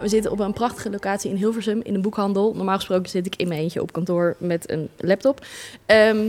[0.00, 2.54] We zitten op een prachtige locatie in Hilversum in een boekhandel.
[2.54, 5.46] Normaal gesproken zit ik in mijn eentje op kantoor met een laptop.
[5.86, 6.28] Ehm,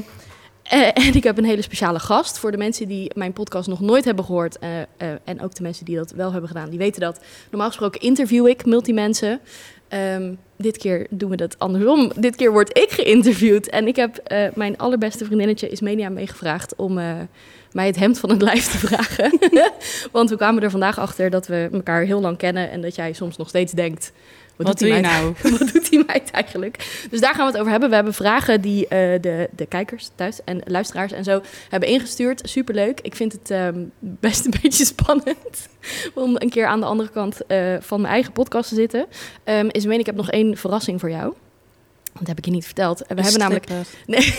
[0.64, 2.38] eh, en ik heb een hele speciale gast.
[2.38, 4.60] Voor de mensen die mijn podcast nog nooit hebben gehoord.
[4.60, 4.88] eh, eh,
[5.24, 7.20] en ook de mensen die dat wel hebben gedaan, die weten dat.
[7.52, 9.40] Normaal gesproken interview ik multimensen.
[9.88, 12.12] Ehm dit keer doen we dat andersom.
[12.16, 13.70] Dit keer word ik geïnterviewd.
[13.70, 14.22] En ik heb
[14.56, 17.00] mijn allerbeste vriendinnetje Ismenia meegevraagd om
[17.72, 19.40] mij het hemd van het lijf te vragen.
[20.12, 22.72] Want we kwamen er vandaag achter dat we elkaar heel lang kennen.
[22.72, 24.12] En dat jij soms nog steeds denkt.
[24.58, 25.34] Wat doet meid- nou?
[25.58, 27.06] wat doet die meid eigenlijk?
[27.10, 27.90] Dus daar gaan we het over hebben.
[27.90, 32.50] We hebben vragen die eh, de, de kijkers thuis en luisteraars en zo hebben ingestuurd.
[32.50, 33.00] Superleuk.
[33.02, 35.70] Ik vind het ehm, best een beetje spannend
[36.14, 39.06] om een keer aan de andere kant eh, van mijn eigen podcast te zitten.
[39.46, 41.34] Um, Ismeen, ik heb nog één verrassing voor jou.
[42.20, 43.00] Dat heb ik je niet verteld.
[43.08, 43.68] We hebben namelijk...
[44.06, 44.34] Nee.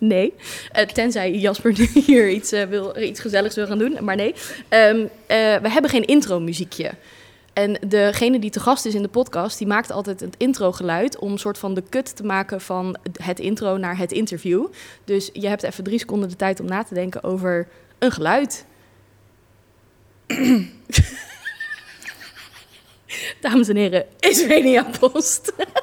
[0.00, 0.34] Nee,
[0.72, 4.34] Eh, tenzij Jasper nu hier iets, eh, wil, iets gezelligs wil gaan doen, maar nee.
[4.68, 6.90] Ehm, eh, we hebben geen intro-muziekje.
[7.52, 11.32] En degene die te gast is in de podcast, die maakt altijd het intro-geluid om
[11.32, 14.66] een soort van de kut te maken van het intro naar het interview.
[15.04, 18.64] Dus je hebt even drie seconden de tijd om na te denken over een geluid.
[23.40, 25.52] Dames en heren, Ismenia Post.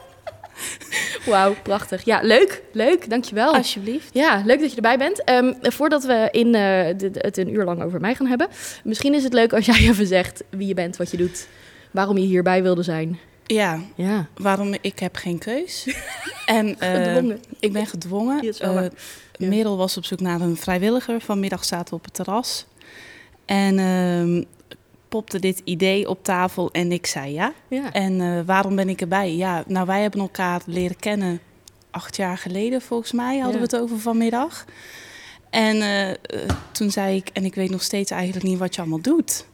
[1.27, 2.05] Wauw, prachtig.
[2.05, 3.53] Ja, leuk, leuk, dankjewel.
[3.53, 4.09] Alsjeblieft.
[4.13, 5.23] Ja, leuk dat je erbij bent.
[5.23, 8.47] Ehm, voordat we in, eh, het een uur lang over mij gaan hebben,
[8.83, 11.47] misschien is het leuk als jij even zegt wie je bent, wat je doet,
[11.91, 13.19] waarom je hierbij wilde zijn.
[13.45, 15.87] Ja, Ja, waarom ik heb geen keus.
[16.45, 17.41] en gedwongen.
[17.59, 18.53] ik ben gedwongen.
[18.59, 18.85] Eh.
[19.37, 21.21] Merel was op zoek naar een vrijwilliger.
[21.21, 22.65] Vanmiddag zaten we op het terras.
[23.45, 24.43] En ehm,
[25.17, 27.53] popte dit idee op tafel en ik zei ja.
[27.67, 27.93] Ja.
[27.93, 29.35] En eh, waarom ben ik erbij?
[29.35, 31.39] Ja, nou wij hebben elkaar leren kennen
[31.91, 33.37] acht jaar geleden volgens mij.
[33.37, 33.67] Hadden Ja.
[33.67, 34.65] we het over vanmiddag.
[35.49, 36.17] En eh, eh,
[36.71, 39.45] toen zei ik, en ik weet nog steeds eigenlijk niet wat je allemaal doet.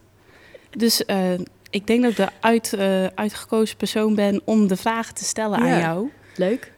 [0.78, 1.02] Dus
[1.70, 2.78] ik denk dat ik de uit,
[3.16, 5.74] uitgekozen persoon ben om de vragen te stellen Ja.
[5.74, 6.10] aan jou.
[6.36, 6.72] Leuk.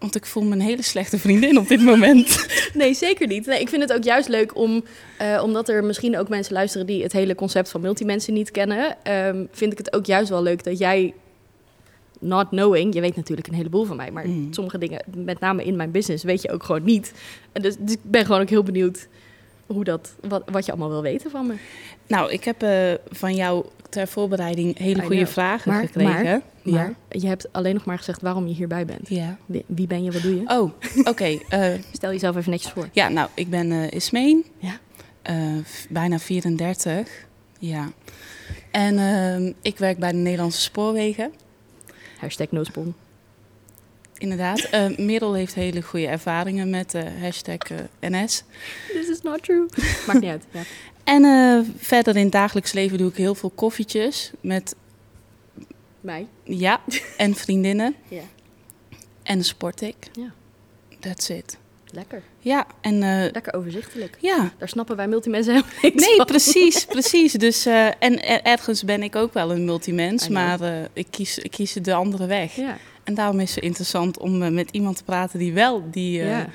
[0.00, 2.46] Want ik voel me een hele slechte vriendin op dit moment.
[2.74, 3.46] Nee, zeker niet.
[3.46, 4.84] Nee, ik vind het ook juist leuk om,
[5.18, 8.96] eh, omdat er misschien ook mensen luisteren die het hele concept van multimensen niet kennen,
[9.02, 11.14] ehm, vind ik het ook juist wel leuk dat jij,
[12.20, 14.52] not knowing, je weet natuurlijk een heleboel van mij, maar Mm.
[14.52, 17.12] sommige dingen, met name in mijn business, weet je ook gewoon niet.
[17.52, 19.08] En dus, dus ik ben gewoon ook heel benieuwd
[19.66, 21.54] hoe dat, wat, wat je allemaal wil weten van me.
[22.06, 26.12] nou, ik heb eh, van jou ter voorbereiding hele goede vragen Maar- gekregen.
[26.24, 26.72] maar- ja.
[26.72, 29.08] Maar je hebt alleen nog maar gezegd waarom je hierbij bent.
[29.08, 29.36] ja.
[29.46, 30.42] Wie, wie ben je, wat doe je?
[30.48, 30.70] Oh,
[31.04, 31.24] oké.
[31.48, 32.88] eh, Stel jezelf even netjes voor.
[32.92, 34.44] Ja, nou, ik ben eh Ismeen.
[34.58, 34.78] Ja.
[35.22, 35.36] Eh,
[35.88, 37.08] bijna 34.
[37.58, 37.88] Ja.
[38.70, 41.32] En ehm, ik werk bij de Nederlandse Spoorwegen.
[42.18, 42.94] Hashtag nospon.
[44.18, 44.60] Inderdaad.
[44.60, 47.58] Eh Merel heeft hele goede ervaringen met de hashtag
[48.00, 48.44] NS.
[48.92, 49.66] This is not true.
[50.06, 50.44] Maakt niet uit.
[50.50, 50.60] Ja.
[51.10, 54.74] En eh, verder in het dagelijks leven doe ik heel veel koffietjes met,
[56.00, 56.26] Mij.
[56.44, 56.80] ja,
[57.16, 57.94] en vriendinnen.
[58.08, 58.22] Ja.
[59.22, 59.96] En dan sport ik.
[60.12, 60.32] Ja.
[61.00, 61.58] That's it.
[61.92, 62.22] Lekker.
[62.38, 64.16] Ja, en eh, Lekker overzichtelijk.
[64.20, 64.52] ja.
[64.58, 66.26] Daar snappen wij multimensen helemaal niks Nee, van.
[66.26, 67.32] precies, precies.
[67.32, 70.60] Dus, eh, en er- ergens ben ik ook wel een multimens, maar
[70.92, 72.54] ik, kies, ik kies de andere weg.
[72.56, 72.76] Ja.
[73.04, 76.48] En daarom is het interessant om met iemand te praten die wel die ja.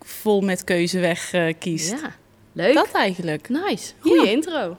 [0.00, 1.90] vol met keuzeweg kiest.
[1.90, 2.14] ja.
[2.54, 2.74] Leuk.
[2.74, 3.48] Dat eigenlijk.
[3.48, 3.92] Nice.
[4.00, 4.30] Goeie Ja.
[4.30, 4.76] intro.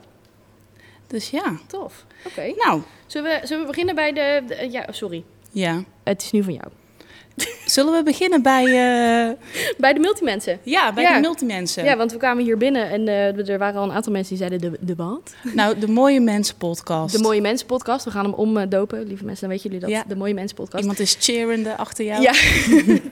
[1.06, 1.58] Dus ja.
[1.66, 2.04] Tof.
[2.26, 2.52] Oké.
[2.56, 4.42] Nou, Zullen, we, zullen we beginnen bij de...
[4.46, 5.24] de- ja, sorry.
[5.50, 5.84] ja.
[6.04, 6.68] Het is nu van jou.
[7.66, 9.32] Zullen we beginnen bij, eh,
[9.78, 10.58] Bij de multimensen.
[10.62, 11.14] ja, bij Ja.
[11.14, 11.84] de multimensen?
[11.84, 14.46] Ja, want we kwamen hier binnen en eh, er waren al een aantal mensen die
[14.48, 15.34] zeiden de, de wat?
[15.54, 17.16] Nou, de Mooie Mensen podcast.
[17.16, 18.04] De Mooie Mensen podcast.
[18.04, 19.40] We gaan hem omdopen, lieve mensen.
[19.48, 19.90] Dan weten jullie dat.
[19.90, 20.04] Ja.
[20.08, 20.80] De Mooie Mensen podcast.
[20.82, 22.22] Iemand is cheerende achter jou.
[22.22, 22.32] Ja,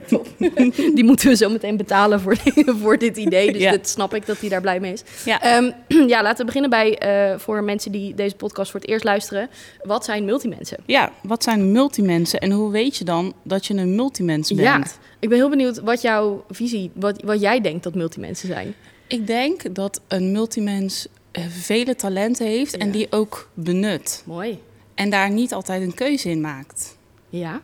[0.95, 2.35] die moeten we zo meteen betalen voor,
[2.81, 3.51] voor dit idee.
[3.51, 3.71] Dus Ja.
[3.71, 5.03] dat snap ik dat hij daar blij mee is.
[5.25, 5.41] Ja.
[5.41, 5.71] Ehm,
[6.13, 9.49] ja, laten we beginnen bij, eh, voor mensen die deze podcast voor het eerst luisteren.
[9.83, 10.77] Wat zijn multimensen?
[10.85, 14.65] Ja, wat zijn multimensen en hoe weet je dan dat je een multimens bent?
[14.67, 14.83] Ja,
[15.19, 18.75] ik ben heel benieuwd wat jouw visie, wat, wat jij denkt dat multimensen zijn.
[19.07, 22.91] Ik denk dat een multimens eh, vele talenten heeft en Ja.
[22.93, 24.23] die ook benut.
[24.25, 24.59] Mooi.
[24.95, 26.97] En daar niet altijd een keuze in maakt.
[27.29, 27.61] Ja.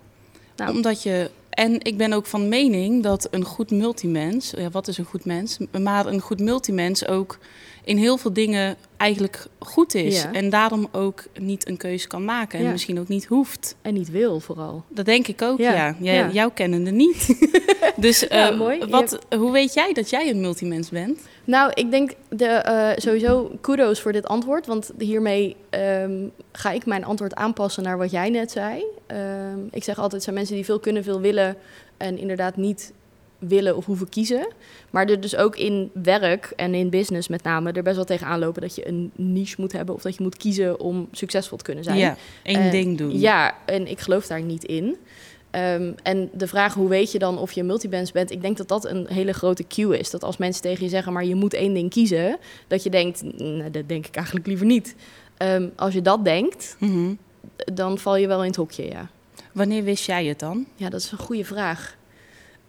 [0.55, 0.75] Nou.
[0.75, 1.29] Omdat je.
[1.49, 4.53] En ik ben ook van mening dat een goed multimens.
[4.57, 5.57] Ja, wat is een goed mens?
[5.81, 7.37] Maar een goed multimens ook
[7.83, 10.21] in heel veel dingen eigenlijk goed is.
[10.21, 10.31] Ja.
[10.33, 12.59] En daarom ook niet een keuze kan maken.
[12.59, 12.71] En Ja.
[12.71, 13.75] misschien ook niet hoeft.
[13.81, 14.83] En niet wil vooral.
[14.87, 15.73] Dat denk ik ook, Ja.
[15.73, 15.95] ja.
[15.99, 16.29] Jij, Ja.
[16.31, 17.47] Jou kennende niet.
[17.95, 18.85] dus eh, mooi.
[18.89, 21.19] Wat, hoe weet jij dat jij een multimens bent?
[21.43, 24.67] Nou, ik denk de, eh, sowieso kudos voor dit antwoord.
[24.67, 28.83] Want hiermee ehm, ga ik mijn antwoord aanpassen naar wat jij net zei.
[29.07, 31.55] Ehm, ik zeg altijd, zijn mensen die veel kunnen, veel willen.
[31.97, 32.93] En inderdaad niet
[33.47, 34.47] willen of hoeven kiezen.
[34.89, 37.71] Maar er dus ook in werk en in business met name...
[37.71, 39.95] er best wel tegenaan lopen dat je een niche moet hebben...
[39.95, 41.97] of dat je moet kiezen om succesvol te kunnen zijn.
[41.97, 43.19] Ja, één Eh, ding doen.
[43.19, 44.95] Ja, en ik geloof daar niet in.
[45.51, 48.67] Ehm, en de vraag hoe weet je dan of je multiband bent, ik denk dat
[48.67, 50.09] dat een hele grote cue is.
[50.09, 52.37] Dat als mensen tegen je zeggen, maar je moet één ding kiezen,
[52.67, 54.95] dat je denkt, nee, dat denk ik eigenlijk liever niet.
[55.37, 57.13] Ehm, als je dat denkt, Mhm.
[57.73, 59.09] dan val je wel in het hokje, ja.
[59.53, 60.65] Wanneer wist jij het dan?
[60.75, 61.97] Ja, dat is een goede vraag.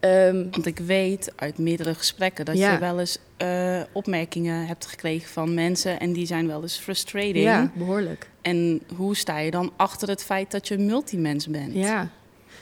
[0.03, 2.73] Ehm, Want ik weet uit meerdere gesprekken dat Ja.
[2.73, 7.37] je wel eens eh, opmerkingen hebt gekregen van mensen en die zijn wel eens frustrating.
[7.45, 8.31] ja, behoorlijk.
[8.41, 11.75] En hoe sta je dan achter het feit dat je multimens bent?
[11.75, 12.09] Ja.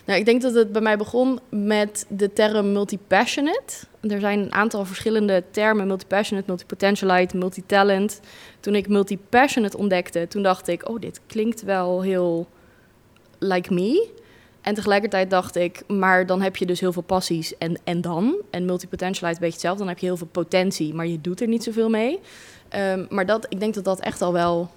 [0.04, 3.74] Nou, ik denk dat het bij mij begon met de term multipassionate.
[4.00, 8.20] Er zijn een aantal verschillende termen, multipassionate, multipotentialite, multitalent.
[8.60, 12.48] Toen ik multipassionate ontdekte, toen dacht ik, oh, dit klinkt wel heel
[13.38, 14.08] like me.
[14.60, 18.34] En tegelijkertijd dacht ik, maar dan heb je dus heel veel passies en, en dan?
[18.50, 21.48] En multipotentialite een beetje hetzelfde, dan heb je heel veel potentie, maar je doet er
[21.48, 22.20] niet zoveel mee.
[22.68, 24.70] Ehm, maar dat, ik denk dat dat echt al wel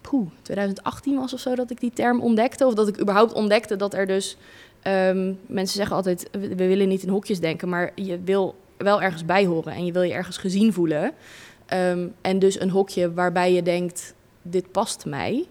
[0.00, 2.66] poeh, 2018 was of zo dat ik die term ontdekte.
[2.66, 4.36] Of dat ik überhaupt ontdekte dat er dus...
[4.82, 7.68] ehm, mensen zeggen altijd, we, we willen niet in hokjes denken...
[7.68, 11.12] maar je wil wel ergens bij horen en je wil je ergens gezien voelen.
[11.66, 15.46] Ehm, en dus een hokje waarbij je denkt, dit past mij...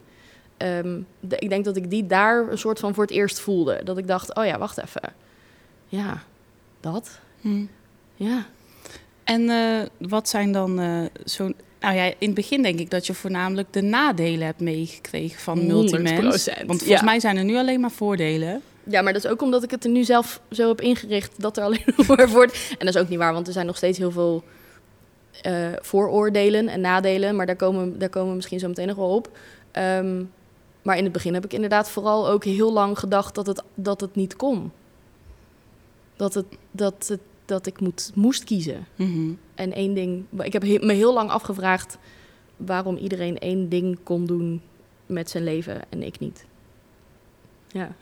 [0.60, 3.82] Ehm, de- ik denk dat ik die daar een soort van voor het eerst voelde.
[3.84, 5.14] Dat ik dacht, oh ja, wacht even.
[5.88, 6.24] Ja,
[6.80, 7.20] dat.
[7.42, 7.66] Hm.
[8.16, 8.46] Ja.
[9.24, 11.56] En eh, wat zijn dan eh zo'n...
[11.80, 15.66] Nou ja, in het begin denk ik dat je voornamelijk de nadelen hebt meegekregen van
[15.68, 16.50] multimens.
[16.50, 17.06] 100%, Want volgens ja.
[17.06, 18.62] mij zijn er nu alleen maar voordelen.
[18.84, 21.58] Ja, maar dat is ook omdat ik het er nu zelf zo heb ingericht dat
[21.58, 22.76] er alleen maar wordt.
[22.80, 24.44] En dat is ook niet waar, want er zijn nog steeds heel veel
[25.42, 27.36] eh, vooroordelen en nadelen.
[27.36, 29.38] Maar daar komen, daar komen we misschien zo meteen nog wel op.
[29.72, 30.24] Ehm,
[30.90, 34.02] maar in het begin heb ik inderdaad vooral ook heel lang gedacht dat het, dat
[34.02, 34.72] het niet kon.
[36.16, 38.88] Dat, het, dat, het, dat ik moet, moest kiezen.
[38.96, 39.32] Mhm.
[39.56, 40.26] En één ding.
[40.38, 41.98] Ik heb he- me heel lang afgevraagd
[42.58, 44.62] waarom iedereen één ding kon doen
[45.06, 46.46] met zijn leven en ik niet.
[47.68, 47.96] Ja.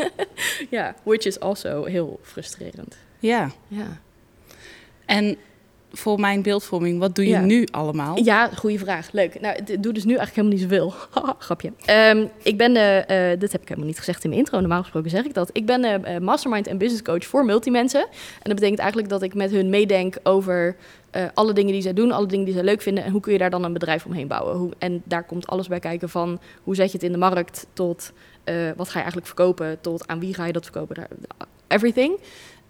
[0.76, 2.96] ja, which is also heel frustrerend.
[3.18, 4.00] Ja, Ja.
[5.06, 5.36] en
[5.96, 7.40] voor mijn beeldvorming, wat doe je Ja.
[7.40, 8.18] nu allemaal?
[8.24, 9.08] Ja, goede vraag.
[9.12, 9.40] Leuk.
[9.40, 10.94] Nou, ik doe dus nu eigenlijk helemaal niet zoveel.
[11.46, 11.72] Grapje.
[11.84, 14.60] Ehm, ik ben, de, eh, dit heb ik helemaal niet gezegd in mijn intro.
[14.60, 15.50] Normaal gesproken zeg ik dat.
[15.52, 18.00] Ik ben eh, mastermind en business coach voor multimensen.
[18.00, 18.08] En
[18.42, 20.76] dat betekent eigenlijk dat ik met hun meedenk over
[21.10, 23.04] eh, alle dingen die zij doen, alle dingen die zij leuk vinden.
[23.04, 24.56] En hoe kun je daar dan een bedrijf omheen bouwen?
[24.56, 27.66] Hoe, en daar komt alles bij kijken van hoe zet je het in de markt
[27.72, 28.12] tot
[28.44, 31.06] eh, wat ga je eigenlijk verkopen, tot aan wie ga je dat verkopen.
[31.68, 32.18] Everything.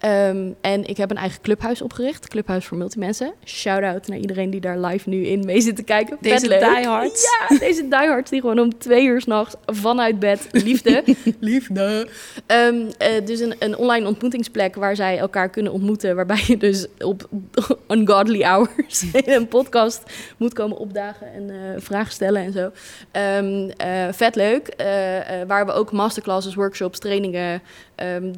[0.05, 2.27] Ehm, en ik heb een eigen clubhuis opgericht.
[2.27, 3.33] Clubhuis voor multimensen.
[3.45, 6.17] Shout-out naar iedereen die daar live nu in mee zit te kijken.
[6.21, 7.23] Deze diehards.
[7.49, 11.03] Ja, deze diehards die gewoon om twee uur s'nachts vanuit bed, liefde,
[11.39, 12.07] liefde.
[12.45, 16.15] Ehm, eh, dus een, een online ontmoetingsplek waar zij elkaar kunnen ontmoeten.
[16.15, 17.29] Waarbij je dus op
[17.87, 20.03] ungodly hours in een podcast
[20.37, 22.71] moet komen opdagen en eh, vragen stellen en zo.
[23.11, 24.67] Ehm, eh, vet leuk.
[24.67, 27.61] Eh, eh, waar we ook masterclasses, workshops, trainingen,
[27.95, 28.33] ehm,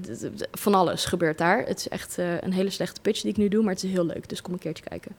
[0.52, 1.66] van alles gebeurt daar.
[1.66, 3.92] Het is echt eh, een hele slechte pitch die ik nu doe, maar het is
[3.92, 4.30] heel leuk.
[4.30, 5.12] Dus kom een keertje kijken.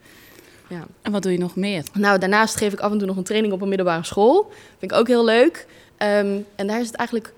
[0.69, 0.87] Ja.
[1.01, 1.83] En wat doe je nog meer?
[1.93, 4.51] Nou, daarnaast geef ik af en toe nog een training op een middelbare school.
[4.77, 5.67] Vind ik ook heel leuk.
[5.97, 7.33] Ehm, en daar is het eigenlijk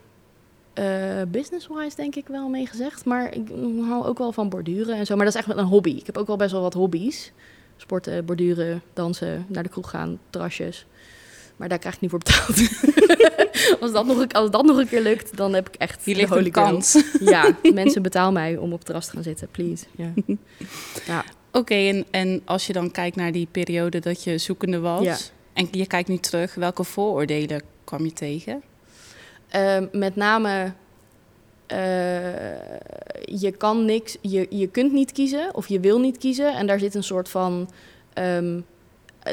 [0.73, 3.05] eh, business-wise denk ik wel mee gezegd.
[3.05, 3.47] Maar ik
[3.87, 5.15] hou ook wel van borduren en zo.
[5.15, 5.89] Maar dat is echt wel een hobby.
[5.89, 7.31] Ik heb ook wel best wel wat hobby's.
[7.77, 10.85] Sporten, borduren, dansen, naar de kroeg gaan, terrasjes.
[11.61, 12.57] Maar daar krijg ik niet voor betaald.
[13.81, 16.21] als, dat nog, als dat nog een keer lukt, dan heb ik echt Hier de
[16.21, 17.03] ligt een kans.
[17.19, 19.85] Ja, mensen betaal mij om op het terras te gaan zitten, please.
[19.97, 20.13] Ja.
[21.13, 21.23] ja.
[21.51, 25.03] Oké, en, en als je dan kijkt naar die periode dat je zoekende was...
[25.03, 25.17] Ja.
[25.53, 28.61] en je kijkt nu terug, welke vooroordelen kwam je tegen?
[29.49, 30.73] Ehm, met name,
[31.67, 31.77] eh,
[33.25, 36.55] je kan niks, je, je kunt niet kiezen of je wil niet kiezen.
[36.55, 37.69] En daar zit een soort van,
[38.13, 38.61] ehm, eh,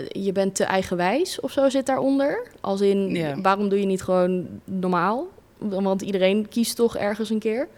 [0.09, 2.47] je bent te eigenwijs of zo zit daaronder.
[2.61, 5.28] Als in, waarom doe je niet gewoon normaal?
[5.59, 7.68] Want iedereen kiest toch ergens een keer.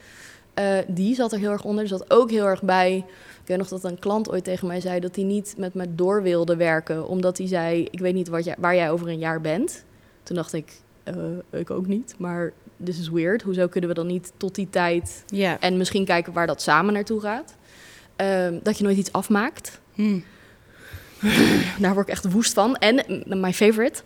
[0.55, 1.83] Eh, die zat er heel erg onder.
[1.83, 2.97] Er zat ook heel erg bij.
[3.43, 5.95] Ik weet nog dat een klant ooit tegen mij zei dat hij niet met me
[5.95, 7.09] door wilde werken.
[7.09, 9.85] Omdat hij zei: Ik weet niet wat jij, waar jij over een jaar bent.
[10.23, 11.15] Toen dacht ik: eh,
[11.51, 12.15] Ik ook niet.
[12.19, 12.53] Maar
[12.85, 13.43] this is weird.
[13.43, 15.25] Hoezo kunnen we dan niet tot die tijd.
[15.61, 17.57] En misschien kijken waar dat samen naartoe gaat?
[18.17, 19.81] Ehm, dat je nooit iets afmaakt.
[19.95, 20.19] Hm.
[21.79, 22.77] Daar word ik echt woest van.
[22.77, 24.03] En my favorite,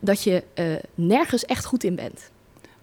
[0.00, 2.30] dat je eh, nergens echt goed in bent.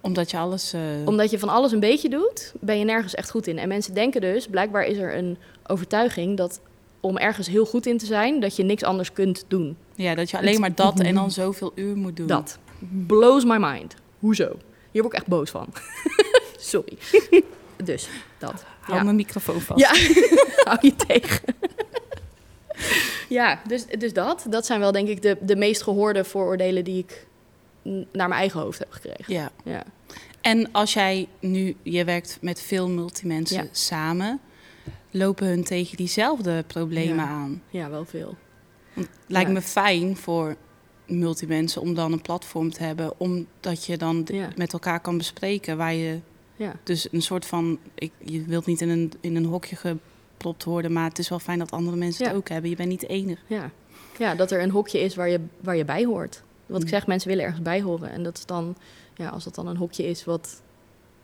[0.01, 0.73] Omdat je alles...
[0.73, 3.57] eh, Omdat je van alles een beetje doet, ben je nergens echt goed in.
[3.57, 6.59] En mensen denken dus, blijkbaar is er een overtuiging dat
[6.99, 9.77] om ergens heel goed in te zijn, dat je niks anders kunt doen.
[9.95, 12.27] Ja, dat je alleen maar dat en dan zoveel uur moet doen.
[12.27, 12.57] Dat
[13.07, 13.95] blows my mind.
[14.19, 14.57] Hoezo?
[14.91, 15.67] Hier word ik echt boos van.
[16.57, 16.97] Sorry.
[17.83, 18.63] Dus, dat.
[18.79, 19.03] Hou Ja.
[19.03, 19.79] mijn microfoon vast.
[19.79, 19.89] Ja,
[20.69, 21.39] hou je tegen.
[23.29, 24.45] ja, dus, dus dat.
[24.49, 27.27] Dat zijn wel denk ik de, de meest gehoorde vooroordelen die ik
[28.11, 29.33] naar mijn eigen hoofd heb gekregen.
[29.33, 29.51] ja.
[29.63, 29.83] Ja.
[30.41, 33.69] En als jij nu, je werkt met veel multimensen Ja.
[33.71, 34.39] samen,
[35.11, 37.27] lopen hun tegen diezelfde problemen Ja.
[37.27, 37.61] aan.
[37.69, 38.35] ja, wel veel.
[38.93, 40.55] Want het lijkt me fijn voor
[41.07, 45.93] multimensen om dan een platform te hebben, omdat je dan met elkaar kan bespreken waar
[45.93, 46.19] je
[46.55, 46.75] Ja.
[46.83, 49.75] dus een soort van, ik, je wilt niet in een, in een hokje
[50.63, 52.69] worden, maar het is wel fijn dat andere mensen het ook hebben.
[52.69, 53.41] Je bent niet de enige.
[53.47, 53.69] Ja.
[54.17, 56.41] ja, dat er een hokje is waar je, waar je bij hoort.
[56.65, 56.89] Wat ik Mm.
[56.89, 58.11] zeg, mensen willen ergens bij horen.
[58.11, 58.75] En dat is dan,
[59.15, 60.61] ja, als het dan een hokje is wat...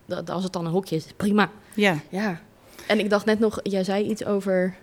[0.06, 1.50] Dat, als het dan een hokje is, prima.
[1.74, 2.42] Ja, Ja.
[2.88, 4.76] En ik dacht net nog, jij zei iets over...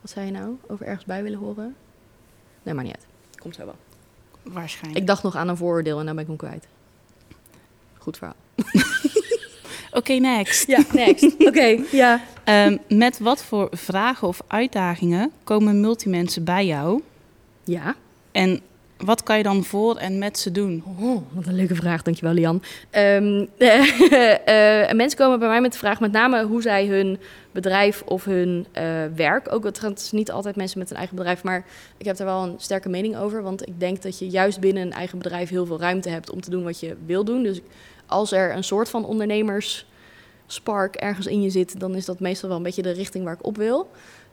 [0.00, 0.56] Wat zei je nou?
[0.68, 1.74] Over ergens bij willen horen?
[2.62, 3.06] Nee, maar niet uit.
[3.38, 3.76] Komt zo wel.
[4.42, 5.00] waarschijnlijk.
[5.00, 6.66] Ik dacht nog aan een vooroordeel en dan ben ik hem kwijt.
[7.98, 8.36] Goed verhaal.
[9.98, 10.66] Oké, next.
[10.66, 11.34] Ja, next.
[11.48, 12.20] Oké, ja.
[12.48, 17.02] Ehm, met wat voor vragen of uitdagingen komen multimensen bij jou?
[17.64, 17.94] Ja.
[18.32, 18.60] En
[18.96, 20.82] wat kan je dan voor en met ze doen?
[20.98, 22.62] Oh, wat een leuke vraag, dankjewel Lian.
[22.90, 27.18] Ehm eh, eh, mensen komen bij mij met de vraag met name hoe zij hun
[27.52, 29.52] bedrijf of hun eh, werk...
[29.52, 31.42] ook het het is niet altijd mensen met een eigen bedrijf...
[31.42, 31.64] maar
[31.96, 33.42] ik heb daar wel een sterke mening over.
[33.42, 36.30] Want ik denk dat je juist binnen een eigen bedrijf heel veel ruimte hebt...
[36.30, 37.42] om te doen wat je wil doen.
[37.42, 37.60] Dus
[38.06, 39.04] als er een soort van
[40.48, 41.80] ondernemersspark ergens in je zit...
[41.80, 43.88] dan is dat meestal wel een beetje de richting waar ik op wil...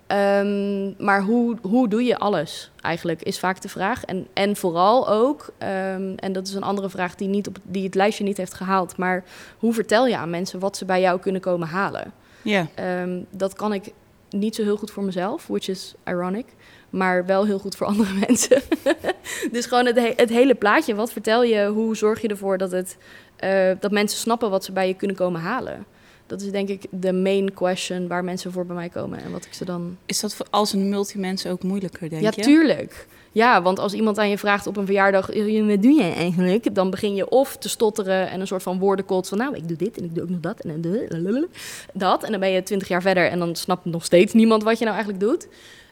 [0.08, 4.04] Ehm, maar hoe, hoe doe je alles eigenlijk, is vaak de vraag.
[4.06, 7.84] En, en vooral ook, ehm, en dat is een andere vraag die, niet op, die
[7.84, 8.98] het lijstje niet heeft gehaald...
[8.98, 9.24] maar
[9.58, 12.14] hoe vertel je aan mensen wat ze bij jou kunnen komen halen?
[12.42, 13.92] Ja, Ehm, dat kan ik
[14.30, 16.46] niet zo heel goed voor mezelf, which is ironic...
[16.90, 18.62] maar wel heel goed voor andere mensen.
[19.52, 20.96] dus gewoon het, he- het hele plaatje.
[20.96, 21.66] Wat vertel je?
[21.68, 22.98] Hoe zorg je ervoor dat, het,
[23.36, 25.86] eh, dat mensen snappen wat ze bij je kunnen komen halen?
[26.28, 29.46] Dat is denk ik de main question waar mensen voor bij mij komen en wat
[29.46, 32.42] ik ze dan is dat voor als een multimens ook moeilijker, denk ja, je?
[32.42, 33.08] tuurlijk.
[33.32, 36.76] Ja, want als iemand aan je vraagt op een verjaardag, "Eh, wat doe jij eigenlijk?
[36.76, 39.78] Dan begin je of te stotteren en een soort van woordenkot van, nou, ik doe
[39.78, 41.48] dit en ik doe ook nog dat en dan
[41.94, 42.24] dat.
[42.24, 44.86] En dan ben je twintig jaar verder en dan snapt nog steeds niemand wat je
[44.86, 45.48] nou eigenlijk doet.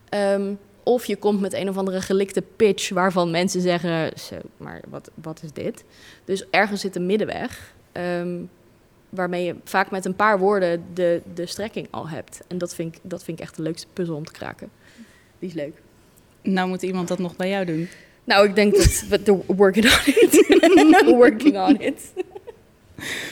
[0.09, 4.11] Ehm, of je komt met een of andere gelikte pitch waarvan mensen zeggen,
[4.57, 5.83] maar wat, wat is dit?
[6.25, 7.73] Dus ergens zit een middenweg.
[7.91, 8.37] ehm,
[9.15, 12.41] waarmee je vaak met een paar woorden de, de strekking al hebt.
[12.47, 14.69] En dat vind, ik, dat vind ik echt de leukste puzzel om te kraken.
[15.39, 15.81] Die is leuk.
[16.41, 17.87] Nou moet iemand dat nog bij jou doen.
[18.23, 18.75] Nou, ik denk
[19.09, 21.05] dat we working on it.
[21.23, 22.13] working on it.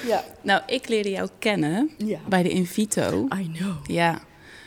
[0.08, 0.24] ja.
[0.42, 2.20] Nou, ik leerde jou kennen ja.
[2.28, 3.28] bij de Invito.
[3.40, 3.76] I know.
[3.88, 4.22] Ja,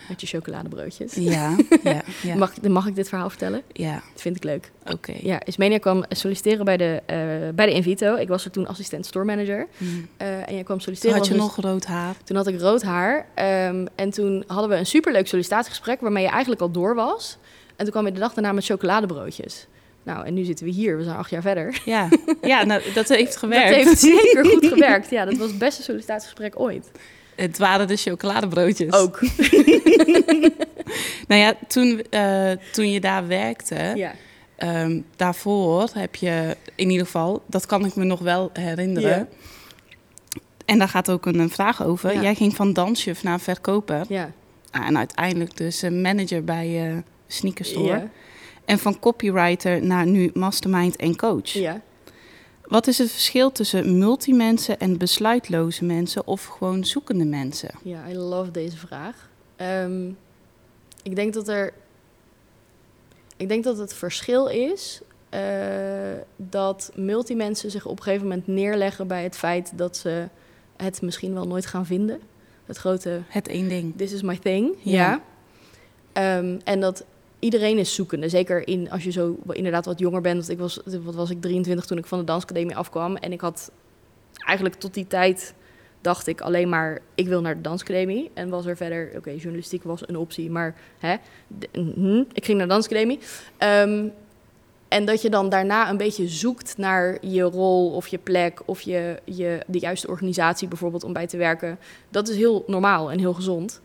[0.08, 1.14] Met je chocoladebroodjes.
[1.14, 2.34] ja, ja, ja.
[2.34, 3.62] Mag, mag ik dit verhaal vertellen?
[3.72, 4.70] Ja, Dat vind ik leuk.
[4.92, 5.12] oké.
[5.22, 7.16] Ja, Ismenia kwam solliciteren bij de, eh,
[7.54, 8.14] bij de Invito.
[8.16, 9.66] Ik was er toen assistent store manager.
[10.16, 11.16] Eh, en jij kwam Toen solliciteren.
[11.16, 12.14] had je nog rood haar.
[12.24, 13.26] Toen had ik rood haar.
[13.34, 17.38] ehm, en toen hadden we een superleuk sollicitatiegesprek waarmee je eigenlijk al door was.
[17.76, 19.66] En toen kwam je de dag daarna met chocoladebroodjes.
[20.02, 20.96] Nou, en nu zitten we hier.
[20.96, 21.80] We zijn acht jaar verder.
[21.84, 22.08] Ja,
[22.42, 23.68] ja nou, dat heeft gewerkt.
[23.76, 25.10] Dat heeft zeker goed gewerkt.
[25.10, 26.90] Ja, dat was het beste sollicitatiegesprek ooit.
[27.36, 28.92] Het waren de chocoladebroodjes.
[28.92, 29.20] Ook.
[31.28, 34.12] Nou ja, toen, eh, toen je daar werkte, Ja.
[34.56, 39.10] ehm, daarvoor heb je in ieder geval, dat kan ik me nog wel herinneren.
[39.18, 39.26] Ja.
[40.64, 42.12] En daar gaat ook een, een vraag over.
[42.14, 42.22] Ja.
[42.22, 44.04] Jij ging van dansjuf naar verkoper.
[44.08, 44.30] Ja.
[44.70, 47.86] Ah, en uiteindelijk dus manager bij eh Sneaker Store.
[47.86, 48.08] Ja.
[48.64, 51.48] En van copywriter naar nu mastermind en coach.
[51.52, 51.80] ja.
[52.64, 57.70] Wat is het verschil tussen multimensen en besluitloze mensen of gewoon zoekende mensen?
[57.82, 59.28] Ja, I love deze vraag.
[59.56, 60.08] Ehm,
[61.02, 61.72] ik denk dat er.
[63.36, 65.40] Ik denk dat het verschil is eh,
[66.36, 70.28] dat multimensen zich op een gegeven moment neerleggen bij het feit dat ze
[70.76, 72.20] het misschien wel nooit gaan vinden.
[72.66, 73.96] Het grote Het één ding.
[73.96, 74.74] this is my thing.
[74.82, 74.92] Ja.
[74.92, 75.22] Ja.
[76.12, 77.04] Ehm, en dat
[77.44, 78.28] iedereen is zoekende.
[78.28, 80.36] Zeker in, als je zo inderdaad wat jonger bent.
[80.36, 83.16] Want ik was, wat was ik 23 toen ik van de dansacademie afkwam.
[83.16, 83.70] En ik had
[84.46, 85.54] eigenlijk tot die tijd
[86.00, 88.30] dacht ik alleen maar, ik wil naar de dansacademie.
[88.34, 91.16] En was er verder, oké, journalistiek was een optie, maar hè,
[91.48, 93.18] de- mhm, ik ging naar de dansacademie.
[93.58, 94.06] Ehm,
[94.88, 98.80] en dat je dan daarna een beetje zoekt naar je rol of je plek of
[98.80, 101.78] je, je, de juiste organisatie bijvoorbeeld om bij te werken.
[102.08, 103.80] Dat is heel normaal en heel gezond.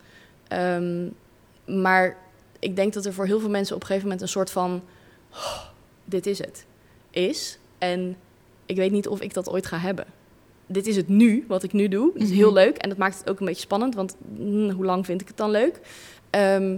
[0.48, 1.08] Ehm,
[1.66, 2.18] maar
[2.60, 4.82] ik denk dat er voor heel veel mensen op een gegeven moment een soort van...
[5.34, 5.60] "Oh,
[6.06, 6.66] dit is het,
[7.10, 7.58] is.
[7.78, 8.18] En
[8.66, 10.06] ik weet niet of ik dat ooit ga hebben.
[10.66, 12.12] Dit is het nu, wat ik nu doe.
[12.14, 12.56] Het is heel Mhm.
[12.60, 13.96] leuk en dat maakt het ook een beetje spannend.
[13.96, 15.80] Want mm, hoe lang vind ik het dan leuk?
[16.30, 16.78] Ehm,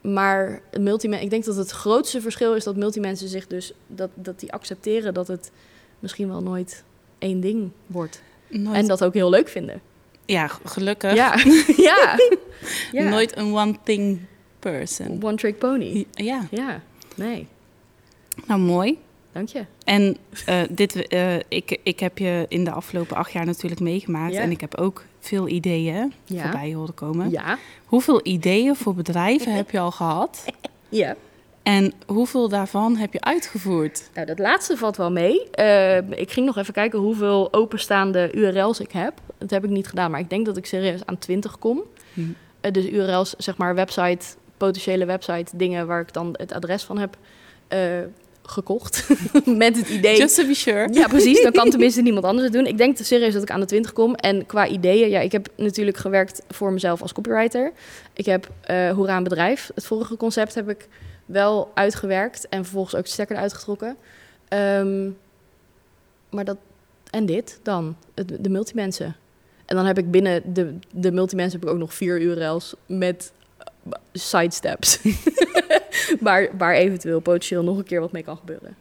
[0.00, 3.72] maar multimen, ik denk dat het grootste verschil is dat multimensen zich dus...
[3.86, 5.50] Dat, dat die accepteren dat het
[5.98, 6.84] misschien wel nooit
[7.18, 8.22] één ding wordt.
[8.48, 9.80] Nooit, En dat ook heel leuk vinden.
[10.24, 11.14] ja, gelukkig.
[11.14, 11.34] Ja,
[11.76, 12.18] ja.
[12.92, 13.08] ja.
[13.08, 14.20] Nooit een one-thing
[14.60, 15.18] person.
[15.22, 16.06] One trick pony.
[16.12, 16.80] Ja, Ja,
[17.16, 17.46] nee,
[18.46, 18.98] nou mooi.
[19.32, 19.64] dank je.
[19.84, 24.32] En eh, dit, eh, ik, ik heb je in de afgelopen acht jaar natuurlijk meegemaakt.
[24.32, 24.40] Ja.
[24.40, 26.42] En ik heb ook veel ideeën Ja.
[26.42, 27.30] voorbij horen komen.
[27.30, 30.44] Ja, Hoeveel ideeën voor bedrijven heb je al gehad?
[30.88, 31.16] ja.
[31.62, 34.10] En hoeveel daarvan heb je uitgevoerd?
[34.14, 35.50] Nou, dat laatste valt wel mee.
[35.50, 39.12] Eh, ik ging nog even kijken hoeveel openstaande URL's ik heb.
[39.38, 41.82] Dat heb ik niet gedaan, maar ik denk dat ik serieus aan 20 kom.
[42.14, 42.20] Hm.
[42.72, 44.26] Dus URL's, zeg maar website,
[44.60, 47.16] potentiële website, dingen waar ik dan het adres van heb
[47.68, 47.80] eh,
[48.42, 49.08] gekocht.
[49.64, 50.18] Met het idee.
[50.18, 50.88] Just to be sure.
[50.92, 51.42] Ja, precies.
[51.42, 52.66] Dan kan tenminste niemand anders het doen.
[52.66, 54.14] Ik denk serieus dat ik aan de 20 kom.
[54.14, 57.72] En qua ideeën, ja, ik heb natuurlijk gewerkt voor mezelf als copywriter.
[58.12, 59.70] Ik heb eh Hoera een bedrijf.
[59.74, 60.88] Het vorige concept heb ik
[61.26, 63.96] wel uitgewerkt en vervolgens ook de stekker uitgetrokken.
[64.48, 65.10] Ehm,
[66.30, 66.56] maar dat
[67.10, 69.16] en dit dan, het, de multimensen.
[69.66, 73.32] En dan heb ik binnen de, de multimensen heb ik ook nog vier URL's met
[74.12, 74.98] sidesteps.
[76.20, 78.76] waar, waar eventueel potentieel nog een keer wat mee kan gebeuren.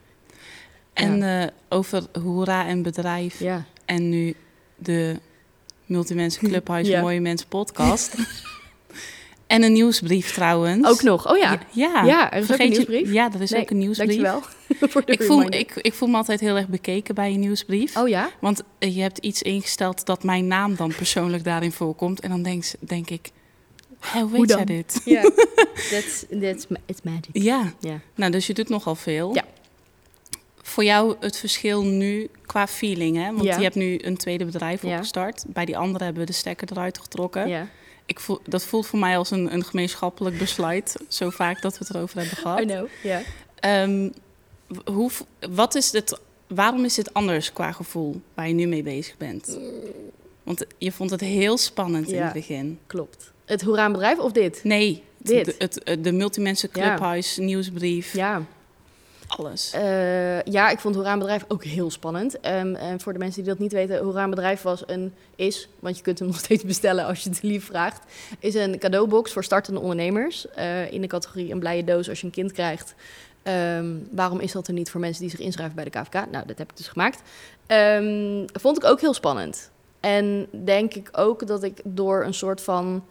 [0.93, 3.39] En eh, over Hoera en bedrijf.
[3.39, 3.65] Ja.
[3.85, 4.35] En nu
[4.75, 5.19] de
[5.85, 7.01] Multimensen Clubhuis Ja.
[7.01, 8.15] Mooie Mensen podcast.
[9.47, 10.87] en een nieuwsbrief trouwens.
[10.87, 11.31] Ook nog.
[11.31, 11.59] Oh ja.
[11.71, 13.11] Ja, Ja, er is ook een je- nieuwsbrief.
[13.11, 14.21] Ja, er is Nee, ook een nieuwsbrief.
[14.21, 14.41] Dankjewel
[14.89, 15.59] voor de Ik voel, reminder.
[15.59, 17.97] ik, ik voel me altijd heel erg bekeken bij je nieuwsbrief.
[17.97, 18.29] Oh ja?
[18.39, 22.19] Want eh, je hebt iets ingesteld dat mijn naam dan persoonlijk daarin voorkomt.
[22.19, 23.29] En dan denk, denk ik,
[23.99, 25.01] hoe weet Hoe jij dit?
[25.05, 25.21] Ja.
[25.91, 27.29] That's, that's it's magic.
[27.31, 27.99] Ja, Ja.
[28.15, 29.33] nou dus je doet nogal veel.
[29.35, 29.43] Ja.
[30.61, 33.31] Voor jou het verschil nu qua feeling, hè?
[33.31, 33.55] Want Ja.
[33.57, 34.89] je hebt nu een tweede bedrijf Ja.
[34.91, 35.43] opgestart.
[35.47, 37.47] Bij die andere hebben we de stekker eruit getrokken.
[37.47, 37.67] Ja.
[38.05, 40.95] Ik voel, dat voelt voor mij als een, een gemeenschappelijk besluit.
[41.07, 42.59] Zo vaak dat we het erover hebben gehad.
[42.59, 42.87] I know.
[43.03, 43.21] Ja.
[43.59, 44.09] Ehm,
[44.85, 45.11] hoe,
[45.49, 49.57] wat is het, waarom is dit anders qua gevoel waar je nu mee bezig bent?
[50.43, 52.79] Want je vond het heel spannend in het begin.
[52.87, 53.31] Klopt.
[53.49, 54.59] Het Hoera bedrijf of dit?
[54.63, 55.45] Nee, Dit.
[55.45, 56.81] De, het, het- de Multimensen Ja.
[56.87, 58.41] Clubhuis, nieuwsbrief, Ja.
[59.27, 59.71] alles.
[59.71, 62.39] Eh, ja, ik vond Hoera bedrijf ook heel spannend.
[62.39, 65.97] Ehm, en voor de mensen die dat niet weten, Hoera bedrijf was een, is, want
[65.97, 68.03] je kunt hem nog steeds bestellen als je het lief vraagt,
[68.39, 70.47] is een cadeaubox voor startende ondernemers.
[70.49, 72.95] eh, in de categorie een blije doos als je een kind krijgt.
[73.43, 76.13] Ehm, waarom is dat er niet voor mensen die zich inschrijven bij de KVK?
[76.31, 77.21] Nou, dat heb ik dus gemaakt.
[77.67, 79.69] Ehm, vond ik ook heel spannend.
[79.99, 83.03] En denk ik ook dat ik door een soort van.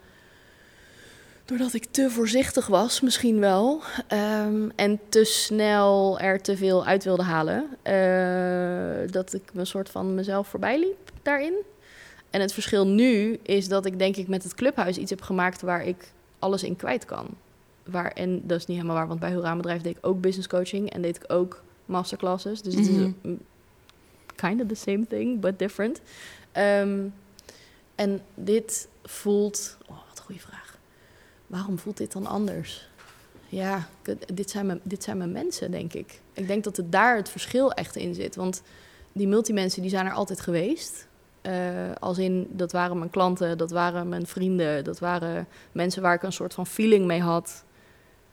[1.48, 3.80] Doordat ik te voorzichtig was, misschien wel.
[4.08, 7.66] ehm, en te snel er te veel uit wilde halen.
[7.82, 11.54] eh, dat ik een soort van mezelf voorbij liep daarin.
[12.30, 15.60] En het verschil nu is dat ik denk ik met het clubhuis iets heb gemaakt
[15.62, 17.26] waar ik alles in kwijt kan.
[17.84, 20.48] Waar, en dat is niet helemaal waar, want bij Hoera Bedrijf deed ik ook business
[20.48, 22.62] coaching en deed ik ook masterclasses.
[22.62, 23.02] Dus het Mhm.
[23.02, 23.40] is mm,
[24.34, 26.00] kind of the same thing, but different.
[26.52, 26.98] Ehm,
[27.94, 29.76] en dit voelt...
[29.86, 30.67] Oh, wat een goede vraag.
[31.48, 32.88] Waarom voelt dit dan anders?
[33.48, 33.88] Ja,
[34.34, 36.20] dit zijn, mijn, dit zijn mijn mensen, denk ik.
[36.32, 38.36] Ik denk dat het daar het verschil echt in zit.
[38.36, 38.62] Want
[39.12, 41.06] die multimensen die zijn er altijd geweest.
[41.40, 41.54] Eh,
[42.00, 44.84] als in, dat waren mijn klanten, dat waren mijn vrienden...
[44.84, 47.64] dat waren mensen waar ik een soort van feeling mee had...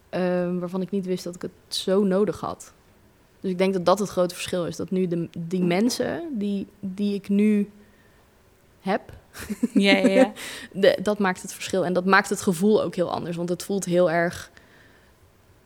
[0.10, 0.22] eh,
[0.58, 2.74] waarvan ik niet wist dat ik het zo nodig had.
[3.40, 4.76] Dus ik denk dat dat het grote verschil is.
[4.76, 7.70] Dat nu de, die mensen die, die ik nu
[8.86, 9.02] heb,
[9.74, 10.32] Ja, ja, ja.
[10.74, 11.86] de, dat maakt het verschil.
[11.86, 13.36] En dat maakt het gevoel ook heel anders.
[13.36, 14.52] Want het voelt heel erg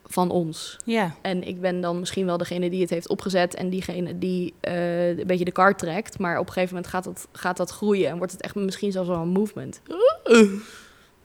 [0.05, 0.77] van ons.
[0.85, 1.15] ja.
[1.21, 3.55] En ik ben dan misschien wel degene die het heeft opgezet...
[3.55, 6.19] en diegene die eh, een beetje de kaart trekt.
[6.19, 8.09] Maar op een gegeven moment gaat dat, gaat dat groeien...
[8.09, 9.81] en wordt het echt misschien zelfs wel een movement.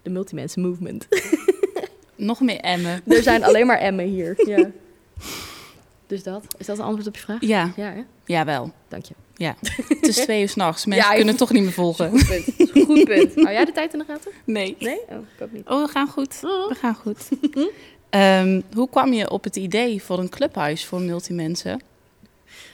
[0.02, 1.08] De multimensen movement.
[2.16, 3.00] Nog meer emmen.
[3.06, 4.48] er zijn alleen maar Emmen hier.
[4.48, 4.70] Ja.
[6.14, 6.44] Dus dat.
[6.58, 7.40] Is dat een antwoord op je vraag?
[7.40, 8.02] Ja, Ja, hè?
[8.24, 8.72] jawel.
[8.88, 9.14] dank je.
[9.88, 10.86] Het is twee uur s'nachts.
[10.86, 12.10] Mensen Ja, kunnen toch niet meer volgen.
[12.10, 12.70] Goed punt.
[12.86, 13.34] Goed punt.
[13.44, 14.32] Hou jij de tijd in de gaten?
[14.44, 14.76] Nee.
[14.78, 14.98] Nee?
[15.08, 15.68] Oh, ik ook niet.
[15.68, 16.40] Oh, we gaan goed.
[16.44, 16.68] Oh.
[16.68, 17.28] We gaan goed.
[18.10, 21.80] Ehm, hoe kwam je op het idee voor een clubhuis voor multimensen?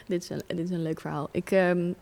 [0.06, 1.28] Dit is een, dit is een leuk verhaal.
[1.32, 1.92] Ik, ehm,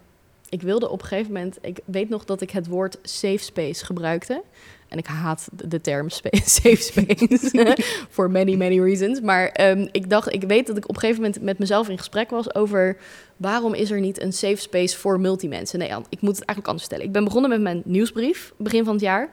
[0.48, 1.58] ik wilde op een gegeven moment...
[1.60, 4.42] Ik weet nog dat ik het woord safe space gebruikte.
[4.88, 7.76] En ik haat de, term safe space.
[8.10, 9.20] For many, many reasons.
[9.20, 10.32] Maar ehm, ik dacht...
[10.32, 12.96] Ik weet dat ik op een gegeven moment met mezelf in gesprek was over...
[13.36, 15.78] waarom is er niet een safe space voor multimensen?
[15.78, 17.04] Nee, ik moet het eigenlijk anders stellen.
[17.04, 19.30] Ik ben begonnen met mijn nieuwsbrief begin van het jaar.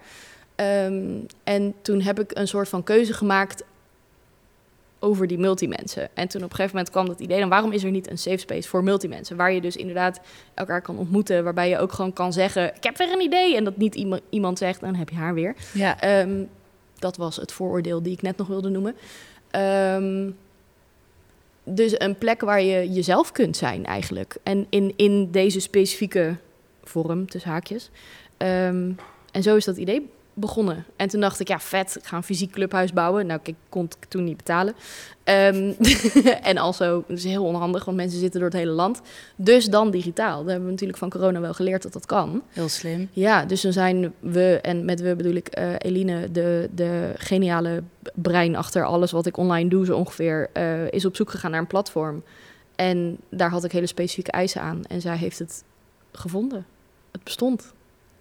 [0.56, 3.64] Ehm, en toen heb ik een soort van keuze gemaakt
[5.06, 6.10] over die multimensen.
[6.14, 8.18] En toen op een gegeven moment kwam dat idee, dan waarom is er niet een
[8.18, 9.36] safe space voor multimensen?
[9.36, 10.20] Waar je dus inderdaad
[10.54, 13.56] elkaar kan ontmoeten, waarbij je ook gewoon kan zeggen, ik heb weer een idee.
[13.56, 15.56] En dat niet iemand, iemand zegt, dan heb je haar weer.
[15.74, 16.02] Ja.
[16.02, 16.44] Ehm,
[17.00, 18.96] dat was het vooroordeel die ik net nog wilde noemen.
[19.52, 20.30] Ehm,
[21.64, 24.38] dus een plek waar je jezelf kunt zijn eigenlijk.
[24.44, 26.36] En in, in deze specifieke
[26.84, 27.90] vorm, tussen haakjes.
[28.38, 28.92] Ehm,
[29.32, 30.86] en zo is dat idee begonnen.
[30.96, 33.26] En toen dacht ik, ja, vet, ik ga een fysiek clubhuis bouwen.
[33.26, 34.74] Nou, ik kon het toen niet betalen.
[35.24, 35.74] Ehm,
[36.42, 39.02] en also, dat is heel onhandig, want mensen zitten door het hele land.
[39.36, 40.38] Dus dan digitaal.
[40.38, 42.44] Dat hebben we natuurlijk van corona wel geleerd dat dat kan.
[42.50, 43.10] Heel slim.
[43.12, 47.84] Ja, dus dan zijn we, en met we bedoel ik eh, Eline, de, de geniale
[48.14, 51.60] brein achter alles wat ik online doe, zo ongeveer, eh, is op zoek gegaan naar
[51.60, 52.24] een platform.
[52.76, 54.84] En daar had ik hele specifieke eisen aan.
[54.88, 55.64] En zij heeft het
[56.12, 56.66] gevonden.
[57.12, 57.74] Het bestond.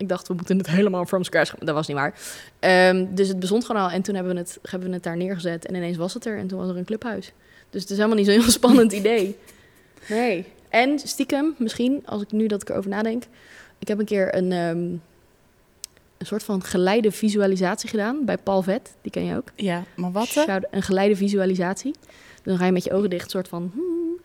[0.04, 1.54] Ik dacht, we moeten het helemaal from scratch.
[1.58, 2.14] Dat was niet waar.
[2.58, 3.90] Ehm, dus het bestond gewoon al.
[3.90, 5.66] En toen hebben we, het, hebben we het daar neergezet.
[5.66, 6.38] En ineens was het er.
[6.38, 7.32] En toen was er een clubhuis.
[7.70, 9.36] Dus het is helemaal niet zo'n heel spannend idee.
[10.08, 10.46] Nee.
[10.68, 13.22] En stiekem, misschien, als ik nu dat ik erover nadenk.
[13.78, 14.78] Ik heb een keer een, ehm,
[16.18, 18.94] een soort van geleide visualisatie gedaan bij Paul Vet.
[19.02, 19.48] Die ken je ook.
[19.54, 20.46] Ja, maar wat?
[20.70, 21.94] Een geleide visualisatie.
[22.42, 23.70] Dan ga je met je ogen dicht, soort van.
[23.74, 24.20] hmm,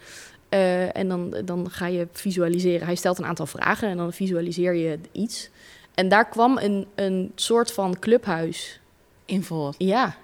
[0.50, 2.86] eh, en dan, dan ga je visualiseren.
[2.86, 5.50] Hij stelt een aantal vragen en dan visualiseer je iets.
[5.96, 8.80] En daar kwam een, een soort van clubhuis.
[9.26, 9.74] In voor.
[9.78, 10.16] Ja.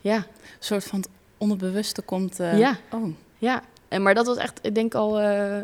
[0.00, 0.24] Ja, Een
[0.58, 1.04] soort van
[1.38, 2.40] onderbewuste komt...
[2.40, 2.78] eh, Ja.
[2.92, 3.62] Oh, ja.
[3.88, 5.58] En, maar dat was echt, ik denk al, eh,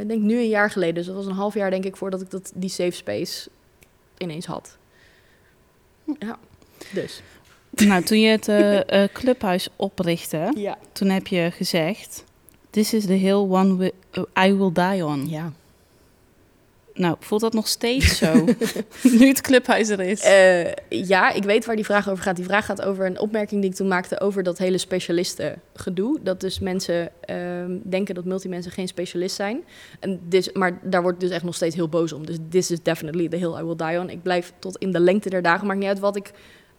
[0.00, 0.94] ik denk nu een jaar geleden.
[0.94, 3.48] Dus dat was een half jaar, denk ik, voordat ik dat, die safe space
[4.18, 4.76] ineens had.
[6.18, 6.38] Ja,
[6.92, 7.22] dus.
[7.74, 10.78] Nou, toen je het eh, eh, clubhuis oprichtte, Ja.
[10.92, 12.24] toen heb je gezegd...
[12.70, 15.28] This is the hill one uh, I will die on.
[15.28, 15.52] Ja.
[16.94, 18.44] Nou, voelt dat nog steeds zo?
[19.18, 20.22] nu het clubhuis er is.
[20.22, 22.36] Eh, ja, ik weet waar die vraag over gaat.
[22.36, 26.18] Die vraag gaat over een opmerking die ik toen maakte over dat hele specialisten gedoe.
[26.22, 29.64] Dat dus mensen ehm, denken dat multimensen geen specialist zijn.
[30.00, 32.26] En dus, maar daar word ik dus echt nog steeds heel boos om.
[32.26, 34.10] Dus this is definitely the hill I will die on.
[34.10, 35.66] Ik blijf tot in de lengte der dagen.
[35.66, 36.32] Maakt niet uit wat ik...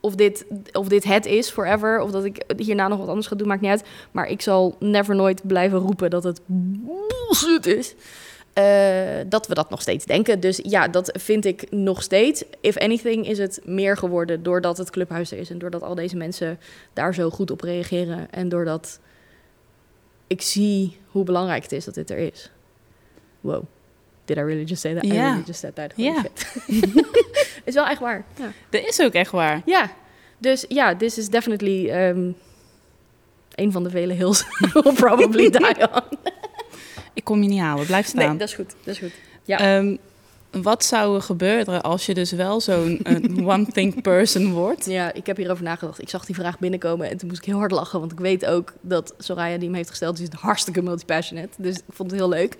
[0.06, 3.36] Of dit, of dit het is forever, of dat ik hierna nog wat anders ga
[3.36, 3.84] doen, maakt niet uit.
[4.12, 7.96] Maar ik zal never nooit blijven roepen dat het bullshit is.
[8.54, 10.40] Eh, dat we dat nog steeds denken.
[10.40, 12.44] Dus ja, dat vind ik nog steeds.
[12.62, 16.18] If anything is het meer geworden doordat het clubhuis er is en doordat al deze
[16.18, 16.60] mensen
[16.94, 19.00] daar zo goed op reageren en doordat
[20.28, 22.52] ik zie hoe belangrijk het is dat dit er is.
[23.42, 23.64] Wow.
[24.26, 25.04] Did I really just say that?
[25.04, 25.30] I Ja.
[25.30, 25.94] really just said that.
[25.96, 26.22] Holy Ja.
[26.22, 26.48] shit.
[27.66, 28.26] is wel echt waar.
[28.38, 28.52] Ja.
[28.70, 29.62] Dat is ook echt waar.
[29.66, 29.92] ja.
[30.38, 32.36] Dus ja, this is definitely um,
[33.56, 36.02] een van de vele hills will probably die on.
[37.14, 38.28] Ik kom je niet halen, blijf staan.
[38.30, 38.74] Nee, dat is goed.
[38.84, 39.12] Dat is goed.
[39.44, 39.60] Ja.
[39.60, 39.96] Ehm,
[40.62, 44.86] wat zou er gebeuren als je dus wel zo'n een one-thing person wordt?
[44.86, 46.02] Ja, ik heb hierover nagedacht.
[46.02, 48.00] Ik zag die vraag binnenkomen en toen moest ik heel hard lachen.
[48.00, 51.50] Want ik weet ook dat Soraya die hem heeft gesteld, die is hartstikke multipassionate.
[51.58, 52.58] Dus ik vond het heel leuk.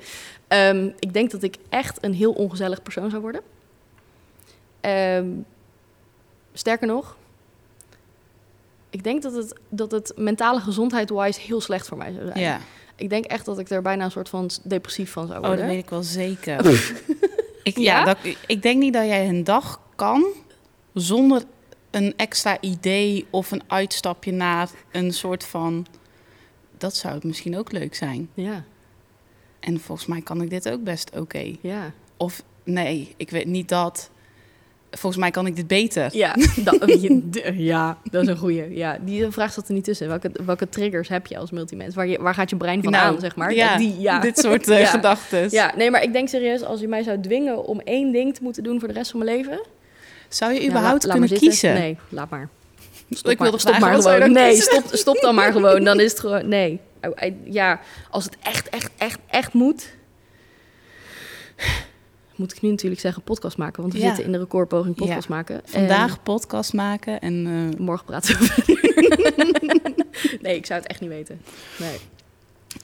[0.48, 3.42] Ehm, ik denk dat ik echt een heel ongezellig persoon zou worden.
[4.82, 5.28] Ehm,
[6.54, 7.18] sterker nog,
[8.90, 12.40] ik denk dat het, dat het mentale gezondheid-wise heel slecht voor mij zou zijn.
[12.40, 12.60] Ja,
[12.96, 15.66] Ik denk echt dat ik er bijna een soort van depressief van zou oh, worden.
[15.66, 16.62] dat weet ik wel zeker.
[17.64, 18.04] ik, ja, Ja?
[18.06, 20.26] dat, ik denk niet dat jij een dag kan
[20.94, 21.44] zonder
[21.92, 25.86] een extra idee of een uitstapje naar een soort van...
[26.78, 28.30] Dat zou het misschien ook leuk zijn.
[28.34, 28.64] Ja,
[29.60, 31.56] En volgens mij kan ik dit ook best oké.
[31.62, 31.92] ja.
[32.18, 34.10] Of nee, ik weet niet dat.
[34.98, 36.10] Volgens mij kan ik dit beter.
[36.12, 36.98] Ja, dat,
[37.54, 38.76] ja, dat is een goeie.
[38.76, 40.08] Ja, die vraag zat er niet tussen.
[40.08, 41.96] Welke, welke triggers heb je als multimens?
[41.96, 43.54] Waar, je, waar gaat je brein van Nou, aan, zeg maar?
[43.54, 44.20] Ja, die, ja.
[44.20, 44.86] dit soort eh, Ja.
[44.86, 45.48] gedachten.
[45.52, 48.44] Ja, nee, maar ik denk serieus, als je mij zou dwingen om één ding te
[48.44, 49.62] moeten doen voor de rest van mijn leven...
[50.30, 51.74] Zou je ja, überhaupt laat kunnen kiezen?
[51.74, 52.50] Nee, laat maar.
[53.10, 54.32] Stop ik wilde stop maar gewoon.
[54.32, 55.84] Nee, stop, stop dan maar gewoon.
[55.84, 56.48] Dan is het gewoon...
[56.48, 56.80] Nee.
[57.02, 57.80] Oh, I- Ja,
[58.10, 59.96] als het echt, echt, echt, echt moet...
[62.36, 63.82] Moet ik nu natuurlijk zeggen podcast maken.
[63.82, 64.06] Want we Ja.
[64.06, 65.62] zitten in de recordpoging podcast maken.
[65.66, 71.10] Vandaag podcast maken en eh, En morgen praten we nee, ik zou het echt niet
[71.10, 71.42] weten.
[71.80, 71.98] Nee.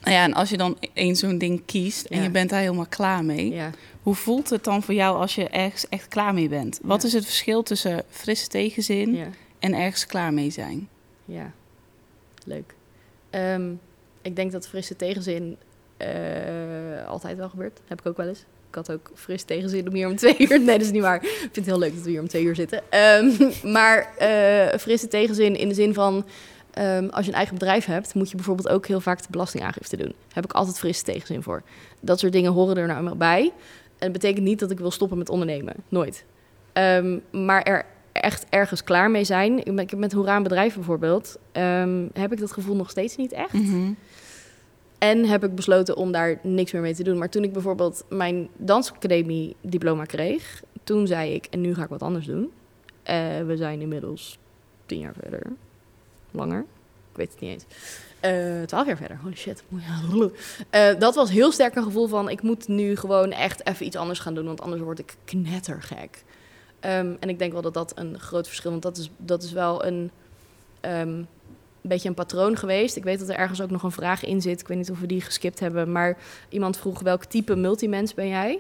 [0.01, 2.23] nou ja, en als je dan één zo'n ding kiest en Ja.
[2.23, 3.71] je bent daar helemaal klaar mee, Ja.
[4.01, 6.79] hoe voelt het dan voor jou als je ergens echt klaar mee bent?
[6.83, 9.19] Wat is het verschil tussen frisse tegenzin
[9.59, 10.87] en ergens klaar mee zijn?
[11.25, 11.51] Ja,
[12.45, 12.73] leuk.
[13.29, 13.71] Ehm,
[14.21, 15.57] ik denk dat frisse tegenzin
[15.99, 17.79] eh, altijd wel gebeurt.
[17.87, 18.45] Heb ik ook wel eens.
[18.69, 20.59] Ik had ook fris tegenzin om hier om twee uur...
[20.59, 21.23] Nee, dat is niet waar.
[21.23, 22.81] Ik vind het heel leuk dat we hier om twee uur zitten.
[22.89, 23.31] Ehm,
[23.75, 26.25] maar eh, frisse tegenzin in de zin van...
[26.73, 29.97] ehm, als je een eigen bedrijf hebt, moet je bijvoorbeeld ook heel vaak de belastingaangifte
[29.97, 30.13] doen.
[30.33, 31.63] Heb ik altijd frisse tegenzin voor.
[31.99, 33.41] Dat soort dingen horen er nou eenmaal bij.
[33.97, 35.73] En dat betekent niet dat ik wil stoppen met ondernemen.
[35.89, 36.23] Nooit.
[36.73, 39.65] Ehm, maar er echt ergens klaar mee zijn.
[39.77, 41.39] Ik heb met Hoera een bedrijf bijvoorbeeld,
[42.13, 43.53] heb ik dat gevoel nog steeds niet echt.
[43.53, 43.91] Mhm.
[44.99, 47.17] En heb ik besloten om daar niks meer mee te doen.
[47.17, 51.89] Maar toen ik bijvoorbeeld mijn dansacademie diploma kreeg, toen zei ik, en nu ga ik
[51.89, 52.51] wat anders doen.
[53.03, 54.37] Eh, we zijn inmiddels
[54.85, 55.41] tien jaar verder.
[56.31, 56.65] Langer.
[57.11, 57.65] Ik weet het niet eens.
[58.19, 59.19] Eh, twaalf jaar verder.
[59.21, 59.63] Holy shit.
[60.69, 62.29] Eh, dat was heel sterk een gevoel van...
[62.29, 64.45] ik moet nu gewoon echt even iets anders gaan doen...
[64.45, 66.23] want anders word ik knettergek.
[66.79, 68.71] Ehm, en ik denk wel dat dat een groot verschil...
[68.71, 70.11] want dat is, dat is wel een...
[71.81, 72.95] ehm, beetje een patroon geweest.
[72.95, 74.59] Ik weet dat er ergens ook nog een vraag in zit.
[74.59, 75.91] Ik weet niet of we die geskipt hebben.
[75.91, 76.17] Maar
[76.49, 78.59] iemand vroeg welk type multimens ben jij?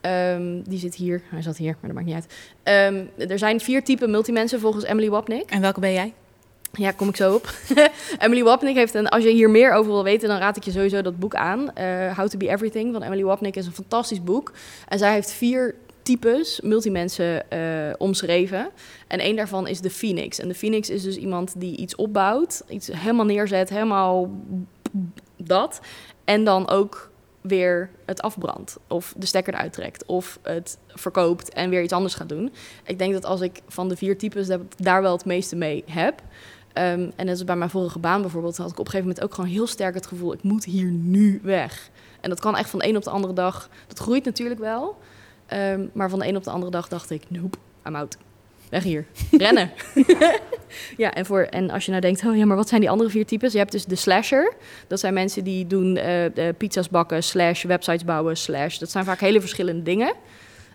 [0.00, 1.22] Ehm, die zit hier.
[1.24, 2.34] Hij zat hier, maar dat maakt niet uit.
[2.62, 5.50] Ehm, er zijn vier typen multimensen volgens Emily Wapnick.
[5.50, 6.12] En welke ben jij?
[6.72, 7.54] Ja, kom ik zo op.
[8.18, 9.08] Emily Wapnick heeft een...
[9.08, 11.74] Als je hier meer over wil weten, dan raad ik je sowieso dat boek aan.
[11.74, 14.52] Eh, How to be Everything van Emily Wapnick is een fantastisch boek.
[14.88, 15.74] En zij heeft vier
[16.10, 17.58] types multimensen eh
[17.98, 18.70] omschreven.
[19.06, 20.38] En één daarvan is de Phoenix.
[20.38, 24.30] En de Phoenix is dus iemand die iets opbouwt, iets helemaal neerzet, helemaal
[25.36, 25.80] dat.
[26.24, 28.78] En dan ook weer het afbrandt.
[28.88, 30.04] Of de stekker eruit trekt.
[30.06, 32.52] Of het verkoopt en weer iets anders gaat doen.
[32.84, 36.22] Ik denk dat als ik van de vier types daar wel het meeste mee heb.
[36.72, 38.56] Ehm, en dat bij mijn vorige baan bijvoorbeeld.
[38.56, 40.32] Had ik op een gegeven moment ook gewoon heel sterk het gevoel...
[40.32, 41.90] ik moet hier nu weg.
[42.20, 43.68] En dat kan echt van de een op de andere dag.
[43.86, 44.98] Dat groeit natuurlijk wel.
[45.50, 47.22] Ehm, maar van de een op de andere dag dacht ik...
[47.28, 48.16] nope, I'm out.
[48.68, 49.06] Weg hier.
[49.30, 49.70] Rennen.
[50.96, 52.24] ja, en, voor, en als je nou denkt...
[52.24, 53.52] oh ja, maar wat zijn die andere vier types?
[53.52, 54.52] Je hebt dus de slasher.
[54.86, 57.22] Dat zijn mensen die doen de pizza's bakken...
[57.22, 58.78] slash websites bouwen, slash...
[58.78, 60.14] dat zijn vaak hele verschillende dingen.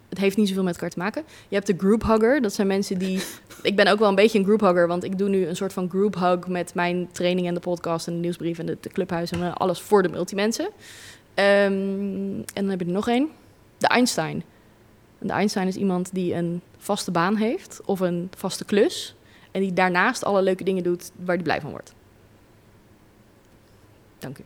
[0.09, 1.23] Het heeft niet zoveel met elkaar te maken.
[1.47, 2.41] Je hebt de group hugger.
[2.41, 3.21] Dat zijn mensen die...
[3.61, 4.88] ik ben ook wel een beetje een group hugger...
[4.88, 6.47] want ik doe nu een soort van group hug...
[6.47, 8.59] met mijn training en de podcast en de nieuwsbrief...
[8.59, 10.69] en de, clubhuis en alles voor de multimensen.
[11.33, 11.73] Ehm,
[12.33, 13.29] en dan heb je er nog één.
[13.77, 14.43] De Einstein.
[15.27, 17.81] De Einstein is iemand die een vaste baan heeft...
[17.85, 19.15] of een vaste klus...
[19.51, 21.11] en die daarnaast alle leuke dingen doet...
[21.15, 21.93] waar die blij van wordt.
[24.19, 24.43] Dank u.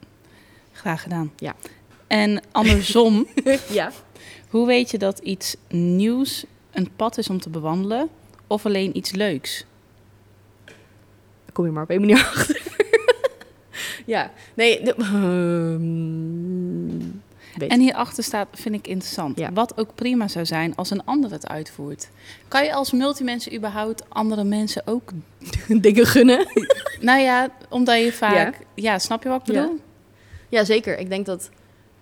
[0.71, 1.31] Graag gedaan.
[1.35, 1.55] Ja.
[2.07, 3.27] En andersom,
[3.69, 3.91] ja.
[4.49, 8.09] hoe weet je dat iets nieuws een pad is om te bewandelen
[8.47, 9.65] of alleen iets leuks?
[10.65, 12.61] Daar kom je maar op één manier achter.
[14.05, 14.83] ja, nee.
[14.83, 16.68] De, Ehm,
[17.59, 17.71] weet.
[17.71, 19.53] En hierachter staat, vind ik interessant, Ja.
[19.53, 22.09] wat ook prima zou zijn als een ander het uitvoert.
[22.47, 25.11] Kan je als multimensen überhaupt andere mensen ook...
[25.81, 26.47] dingen gunnen.
[27.01, 28.59] Nou ja, omdat je vaak...
[28.73, 29.79] Ja, snap je wat ik bedoel?
[30.49, 30.97] Ja, zeker.
[30.99, 31.49] Ik denk dat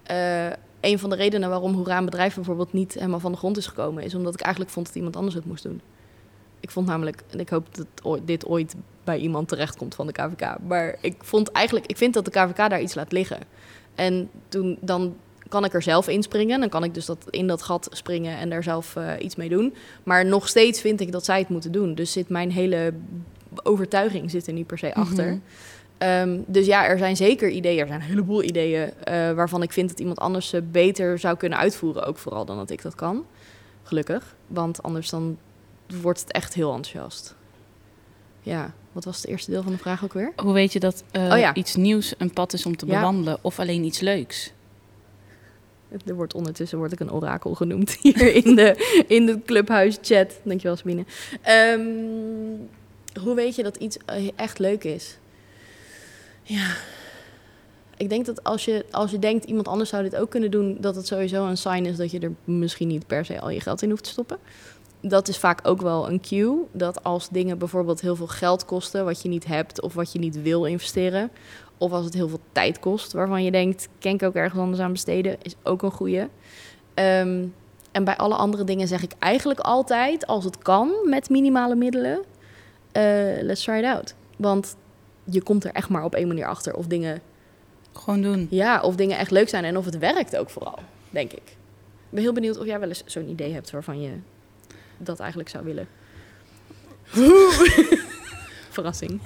[0.04, 3.68] eh, een van de redenen waarom Hoera bedrijf bijvoorbeeld niet helemaal van de grond is
[3.68, 5.82] gekomen, is omdat ik eigenlijk vond dat iemand anders het moest doen.
[6.60, 10.56] Ik vond namelijk, en ik hoop dat dit ooit bij iemand terechtkomt van de KVK,
[10.68, 13.40] maar ik vond eigenlijk, ik vind dat de KVK daar iets laat liggen.
[13.96, 15.16] En toen, dan
[15.50, 18.50] kan ik er zelf inspringen, dan kan ik dus dat, in dat gat springen en
[18.50, 19.74] daar zelf eh, iets mee doen.
[20.04, 21.96] Maar nog steeds vind ik dat zij het moeten doen.
[21.96, 22.94] Dus zit mijn hele
[23.64, 25.26] overtuiging zit er niet per se achter.
[25.28, 25.38] Mhm.
[25.98, 29.72] Ehm, dus ja, er zijn zeker ideeën, er zijn een heleboel ideeën eh, waarvan ik
[29.72, 32.96] vind dat iemand anders ze beter zou kunnen uitvoeren, ook vooral dan dat ik dat
[32.96, 33.26] kan.
[33.84, 35.38] Gelukkig, want anders dan
[36.02, 37.36] wordt het echt heel enthousiast.
[38.42, 40.34] Ja, wat was het eerste deel van de vraag ook weer?
[40.36, 41.54] Hoe weet je dat eh, Oh ja.
[41.54, 42.94] iets nieuws een pad is om te Ja.
[43.00, 44.52] bewandelen of alleen iets leuks?
[46.06, 50.40] Er wordt ondertussen word ik een orakel genoemd hier in de, in de clubhuis chat.
[50.44, 51.06] Dankjewel Sabine.
[51.42, 51.82] Ehm,
[53.22, 55.18] hoe weet je dat iets eh, echt leuk is?
[56.44, 56.76] Ja,
[57.98, 60.78] ik denk dat als je, als je denkt iemand anders zou dit ook kunnen doen,
[60.80, 63.62] dat het sowieso een sign is dat je er misschien niet per se al je
[63.62, 64.38] geld in hoeft te stoppen.
[65.02, 66.66] Dat is vaak ook wel een cue.
[66.72, 70.20] Dat als dingen bijvoorbeeld heel veel geld kosten, wat je niet hebt of wat je
[70.20, 71.32] niet wil investeren,
[71.78, 74.82] of als het heel veel tijd kost, waarvan je denkt, kan ik ook ergens anders
[74.82, 76.28] aan besteden, is ook een goeie.
[76.94, 77.46] Ehm,
[77.92, 82.24] en bij alle andere dingen zeg ik eigenlijk altijd, als het kan met minimale middelen,
[82.92, 83.04] eh,
[83.42, 84.16] let's try it out.
[84.38, 84.76] Want
[85.24, 87.22] je komt er echt maar op één manier achter of dingen,
[87.94, 88.48] Gewoon doen.
[88.50, 91.56] ja, of dingen echt leuk zijn en of het werkt ook vooral, denk ik.
[92.10, 94.12] Ik ben heel benieuwd of jij wel eens zo'n idee hebt waarvan je
[94.98, 95.88] dat eigenlijk zou willen.
[98.70, 99.22] Verrassing.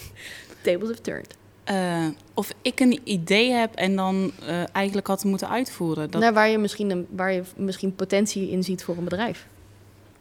[0.62, 1.36] Tables have turned.
[1.68, 6.10] Eh, of ik een idee heb en dan eh, eigenlijk had moeten uitvoeren.
[6.10, 6.20] Dat...
[6.20, 9.46] Nou, waar, je misschien een, waar je misschien potentie in ziet voor een bedrijf.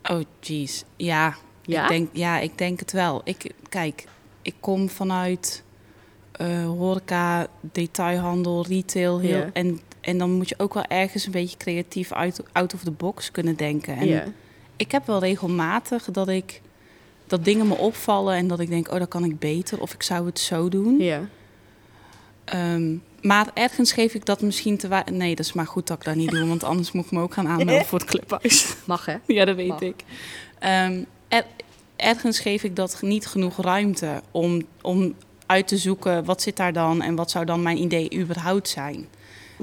[0.03, 0.83] Oh, jeez.
[0.95, 1.83] Ja, Ja?
[1.83, 3.21] Ik denk, ja, ik denk het wel.
[3.23, 4.05] Ik, kijk,
[4.41, 5.63] ik kom vanuit
[6.31, 9.19] eh, horeca, detailhandel, retail.
[9.19, 12.83] Heel, en, en dan moet je ook wel ergens een beetje creatief uit, out of
[12.83, 13.97] the box kunnen denken.
[13.97, 14.36] En
[14.75, 16.62] ik heb wel regelmatig dat ik
[17.27, 20.03] dat dingen me opvallen en dat ik denk, oh, dat kan ik beter of ik
[20.03, 20.99] zou het zo doen.
[20.99, 21.27] ja.
[22.51, 25.13] Ehm, maar ergens geef ik dat misschien te weinig.
[25.13, 27.21] Nee, dat is maar goed dat ik dat niet doe, want anders moet ik me
[27.21, 28.75] ook gaan aanmelden voor het clubhuis.
[28.86, 29.15] Mag hè?
[29.36, 29.81] Ja, dat weet Mag.
[29.81, 30.03] ik.
[30.60, 31.45] Ehm, er-
[31.95, 35.13] ergens geef ik dat niet genoeg ruimte om, om
[35.45, 39.07] uit te zoeken wat zit daar dan en wat zou dan mijn idee überhaupt zijn.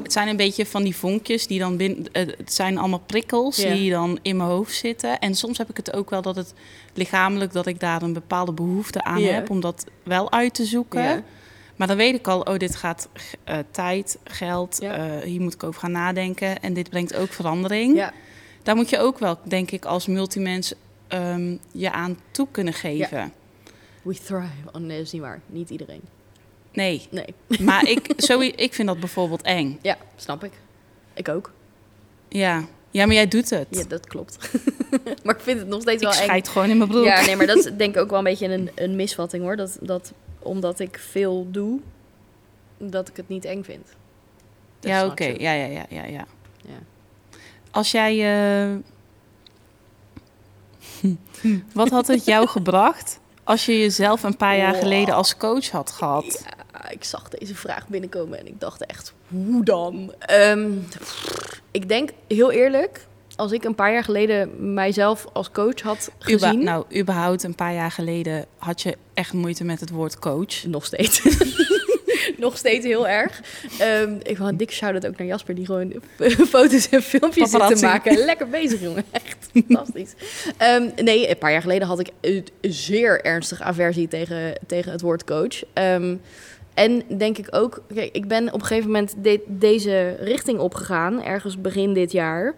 [0.02, 2.12] Het zijn een beetje van die vonkjes die dan binnen.
[2.12, 5.18] eh, Het zijn allemaal prikkels die dan in mijn hoofd zitten.
[5.18, 6.54] En soms heb ik het ook wel dat het
[6.94, 11.02] lichamelijk dat ik daar een bepaalde behoefte aan heb om dat wel uit te zoeken.
[11.76, 13.08] Maar dan weet ik al, oh, dit gaat
[13.44, 14.94] eh, tijd, geld, Ja.
[14.96, 16.62] eh, hier moet ik over gaan nadenken.
[16.62, 17.96] En dit brengt ook verandering.
[17.96, 18.12] Ja.
[18.62, 20.72] Daar moet je ook wel, denk ik, als multimens
[21.08, 23.32] ehm, je aan toe kunnen geven.
[24.02, 24.46] We thrive.
[24.72, 25.40] Oh nee, dat is niet waar.
[25.46, 26.00] Niet iedereen.
[26.72, 27.34] Nee, Nee.
[27.60, 29.78] maar ik, zo, ik vind dat bijvoorbeeld eng.
[29.82, 30.52] Ja, snap ik.
[31.14, 31.50] Ik ook.
[32.28, 32.64] Ja.
[32.90, 33.66] ja, maar jij doet het.
[33.70, 34.38] Ja, dat klopt.
[35.24, 36.24] maar ik vind het nog steeds ik wel eng.
[36.24, 37.04] scheid gewoon in mijn broek.
[37.04, 39.56] Ja, nee, maar dat is denk ik ook wel een beetje een, een misvatting hoor.
[39.56, 40.12] Dat, dat
[40.44, 41.80] omdat ik veel doe,
[42.78, 43.86] dat ik het niet eng vind.
[44.80, 45.24] Dat Ja, oké.
[45.24, 46.26] Ja, ja, ja, ja, ja.
[46.62, 46.78] Ja.
[47.70, 48.12] Als jij...
[48.70, 48.76] eh,
[51.74, 54.82] Wat had het jou gebracht als je jezelf een paar jaar Wow.
[54.82, 56.44] geleden als coach had gehad?
[56.72, 60.14] Ja, ik zag deze vraag binnenkomen en ik dacht echt, hoe dan?
[60.18, 60.72] Ehm,
[61.70, 66.46] ik denk heel eerlijk, als ik een paar jaar geleden mijzelf als coach had Uba-
[66.48, 70.64] gezien, nou, überhaupt een paar jaar geleden had je echt moeite met het woord coach.
[70.66, 71.22] nog steeds.
[72.36, 73.40] nog steeds heel erg.
[73.78, 75.92] Ehm, ik een dikke shout-out ook naar Jasper, die gewoon
[76.48, 78.16] foto's en filmpjes zit te maken.
[78.24, 79.04] Lekker bezig, jongen.
[79.10, 80.12] Echt fantastisch.
[80.56, 85.00] Ehm, nee, een paar jaar geleden had ik een zeer ernstige aversie tegen, tegen het
[85.00, 85.62] woord coach.
[85.72, 86.16] Ehm,
[86.74, 91.22] en denk ik ook, kijk, ik ben op een gegeven moment de- deze richting opgegaan,
[91.22, 92.54] ergens begin dit jaar,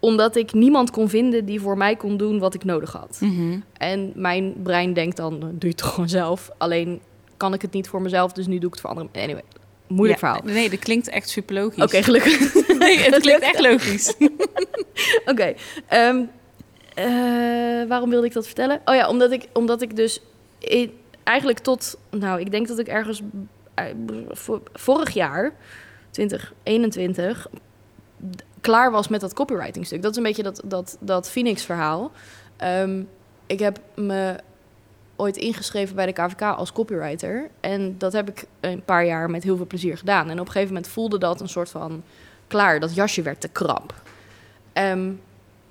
[0.00, 3.18] omdat ik niemand kon vinden die voor mij kon doen wat ik nodig had.
[3.20, 3.58] Mhm.
[3.72, 6.50] En mijn brein denkt dan, doe je het toch gewoon zelf.
[6.58, 7.00] Alleen
[7.36, 9.10] kan ik het niet voor mezelf, dus nu doe ik het voor anderen.
[9.12, 9.42] Anyway,
[9.86, 10.54] moeilijk Ja, verhaal.
[10.54, 11.82] Nee, dat klinkt echt super logisch.
[11.82, 12.54] Oké, gelukkig.
[12.78, 14.14] Nee, het klinkt echt logisch.
[15.30, 15.54] Oké.
[15.88, 16.22] ehm,
[16.94, 17.06] eh,
[17.88, 18.80] waarom wilde ik dat vertellen?
[18.84, 20.20] Oh ja, omdat ik, omdat ik dus
[21.24, 21.98] eigenlijk tot...
[22.10, 23.22] Nou, ik denk dat ik ergens
[23.74, 23.84] eh,
[24.28, 25.52] vo- vorig jaar,
[26.10, 27.46] 2021,
[28.36, 30.02] d- klaar was met dat copywriting stuk.
[30.02, 32.10] Dat is een beetje dat, dat, dat Phoenix verhaal.
[32.56, 33.02] Ehm,
[33.46, 34.36] ik heb me
[35.16, 37.50] ooit ingeschreven bij de KVK als copywriter.
[37.60, 40.28] En dat heb ik een paar jaar met heel veel plezier gedaan.
[40.28, 42.02] En op een gegeven moment voelde dat een soort van...
[42.46, 43.94] Klaar, dat jasje werd te krap.
[44.72, 45.10] Ehm,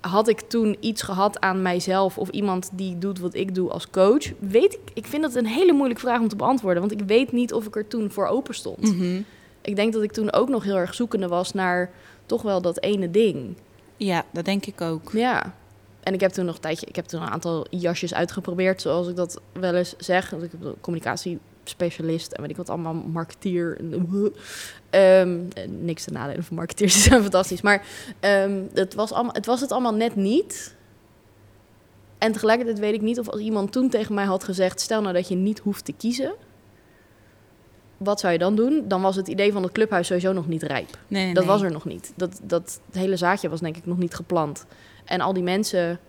[0.00, 3.90] had ik toen iets gehad aan mijzelf of iemand die doet wat ik doe als
[3.90, 4.32] coach?
[4.38, 7.32] Weet ik, ik vind dat een hele moeilijke vraag om te beantwoorden, want ik weet
[7.32, 8.80] niet of ik er toen voor open stond.
[8.80, 9.20] Mhm.
[9.62, 11.90] Ik denk dat ik toen ook nog heel erg zoekende was naar
[12.28, 13.56] toch wel dat ene ding.
[13.96, 15.12] Ja, dat denk ik ook.
[15.12, 15.54] Ja.
[16.00, 19.08] En ik heb toen nog een tijdje, ik heb toen een aantal jasjes uitgeprobeerd, zoals
[19.08, 20.30] ik dat wel eens zeg.
[20.30, 23.78] Want ik heb een communicatiespecialist en weet ik wat allemaal, marketeer.
[23.78, 24.08] En,
[24.90, 25.38] Ehm,
[25.68, 27.60] niks te nadelen van marketeers, die zijn fantastisch.
[27.60, 27.86] Maar
[28.20, 30.76] ehm, het, was allemaal, het was het allemaal net niet.
[32.18, 34.80] En tegelijkertijd weet ik niet of als iemand toen tegen mij had gezegd...
[34.80, 36.32] stel nou dat je niet hoeft te kiezen,
[37.98, 38.84] wat zou je dan doen?
[38.88, 40.98] Dan was het idee van het clubhuis sowieso nog niet rijp.
[41.08, 41.52] Nee, nee, Dat nee.
[41.52, 42.12] was er nog niet.
[42.16, 44.66] Dat, dat het hele zaadje was denk ik nog niet geplant.
[45.04, 46.00] En al die mensen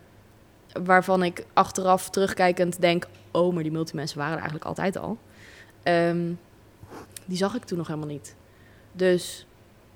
[0.84, 3.08] waarvan ik achteraf terugkijkend denk...
[3.32, 5.18] oh, maar die multimensen waren er eigenlijk altijd al.
[5.84, 6.32] Ehm,
[7.26, 8.36] die zag ik toen nog helemaal niet.
[8.92, 9.46] Dus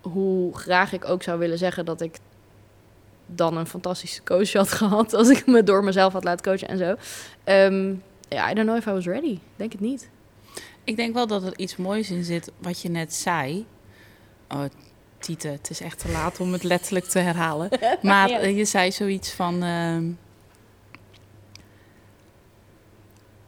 [0.01, 2.17] hoe graag ik ook zou willen zeggen dat ik
[3.25, 5.13] dan een fantastische coach had gehad...
[5.13, 6.95] als ik me door mezelf had laten coachen en zo.
[7.43, 7.93] Ehm,
[8.29, 9.39] ja, I don't know if I was ready.
[9.55, 10.09] Denk het niet.
[10.83, 13.65] Ik denk wel dat er iets moois in zit wat je net zei.
[14.49, 14.63] Oh,
[15.19, 17.69] Tieten, het is echt te laat om het letterlijk te herhalen.
[18.01, 18.39] Maar Ja.
[18.39, 19.63] eh, je zei zoiets van...
[19.63, 20.03] ehm,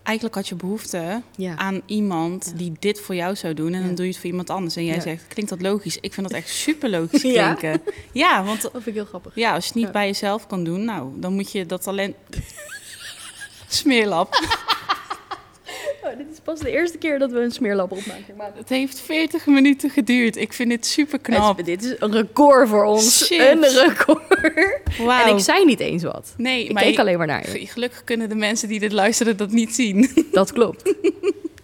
[0.04, 1.56] eigenlijk had je behoefte Ja.
[1.56, 2.58] aan iemand Ja.
[2.58, 3.74] die dit voor jou zou doen.
[3.74, 3.86] En Ja.
[3.86, 4.76] dan doe je het voor iemand anders.
[4.76, 5.98] En jij zegt, klinkt dat logisch?
[6.02, 7.54] Ik vind dat echt super logisch Ja?
[7.54, 7.82] klinken.
[8.12, 9.36] Ja, want Dat vind ik heel grappig.
[9.36, 10.86] ja, als je het niet bij jezelf kan doen...
[10.86, 12.16] Nou, dan moet je dat talent...
[13.68, 14.34] Smeerlap.
[16.06, 18.36] Oh, dit is pas de eerste keer dat we een smeerlap opmaken.
[18.38, 20.36] Maar Het heeft 40 minuten geduurd.
[20.38, 21.58] Ik vind dit super knap.
[21.58, 23.26] Het- dit is een record voor ons.
[23.26, 23.40] Shit.
[23.40, 24.22] Een record.
[24.98, 25.26] Wauw.
[25.28, 26.34] En ik zei niet eens wat.
[26.38, 27.68] Nee, Ik maar keek ik- alleen maar naar je.
[27.68, 30.10] Gelukkig kunnen de mensen die dit luisteren dat niet zien.
[30.32, 30.94] Dat klopt.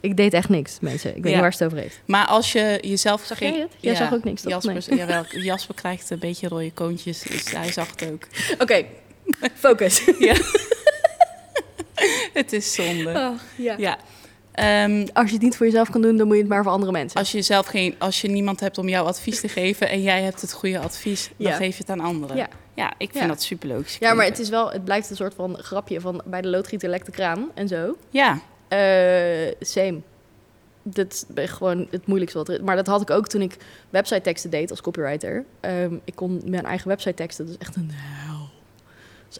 [0.01, 1.09] ik deed echt niks, mensen.
[1.09, 1.29] Ik weet Ja.
[1.31, 2.01] niet waar het over heeft.
[2.05, 3.23] Maar als je jezelf...
[3.25, 3.71] Zag jij het?
[3.79, 4.51] Jij zag ook niks, toch?
[4.51, 4.97] Jasper, Nee.
[4.99, 8.27] jawel, Jasper krijgt een beetje rode koontjes, dus hij zag het ook.
[8.63, 8.85] Oké,
[9.53, 10.01] focus.
[12.33, 13.09] Het is zonde.
[13.09, 13.75] Oh, ja.
[13.77, 13.97] Ja.
[14.51, 16.71] Ehm, Als je het niet voor jezelf kan doen, dan moet je het maar voor
[16.71, 17.19] andere mensen.
[17.19, 17.95] als je zelf geen...
[17.97, 19.89] Als je niemand hebt om jouw advies te geven...
[19.89, 21.55] en jij hebt het goede advies, dan Ja.
[21.57, 22.35] geef je het aan anderen.
[22.35, 22.47] Ja.
[22.75, 23.27] Ja, ik vind Ja.
[23.29, 23.97] dat super logisch.
[23.99, 26.89] Ja, maar het, is wel, het blijft een soort van grapje van bij de loodgieter
[26.89, 27.97] lekt de kraan en zo.
[28.09, 28.77] Ja, Eh,
[29.59, 29.99] same.
[30.83, 32.61] Dat is gewoon het moeilijkste wat er is.
[32.61, 33.57] Maar dat had ik ook toen ik
[33.89, 35.45] website teksten deed als copywriter.
[35.59, 37.91] Ehm, ik kon mijn eigen website teksten, dat is echt een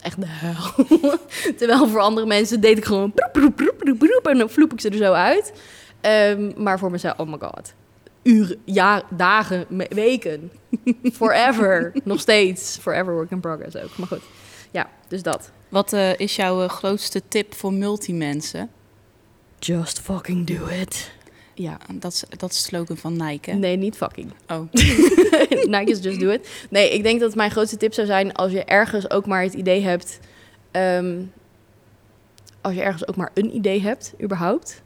[0.00, 1.18] echt de hel.
[1.58, 3.12] Terwijl voor andere mensen deed ik gewoon
[4.22, 5.52] en dan vloep ik ze er zo uit.
[6.00, 7.74] Ehm, maar voor mezelf, oh my god.
[8.22, 10.52] Uren, jaar, dagen, weken.
[11.12, 11.92] Forever.
[12.04, 12.78] Nog steeds.
[12.80, 13.96] Forever work in progress ook.
[13.96, 14.22] Maar goed.
[14.70, 15.50] Ja, dus dat.
[15.68, 18.70] Wat eh, is jouw eh, grootste tip voor multimensen?
[19.58, 21.12] Just fucking do it.
[21.54, 21.78] Ja.
[21.92, 23.50] Dat is, dat is de slogan van Nike.
[23.50, 23.56] hè?
[23.56, 24.32] Nee, niet fucking.
[24.48, 24.60] Oh,
[25.74, 26.48] Nike is just do it.
[26.70, 29.54] Nee, ik denk dat mijn grootste tip zou zijn als je ergens ook maar het
[29.54, 30.18] idee hebt.
[30.70, 31.20] ehm,
[32.60, 34.82] als je ergens ook maar een idee hebt, überhaupt.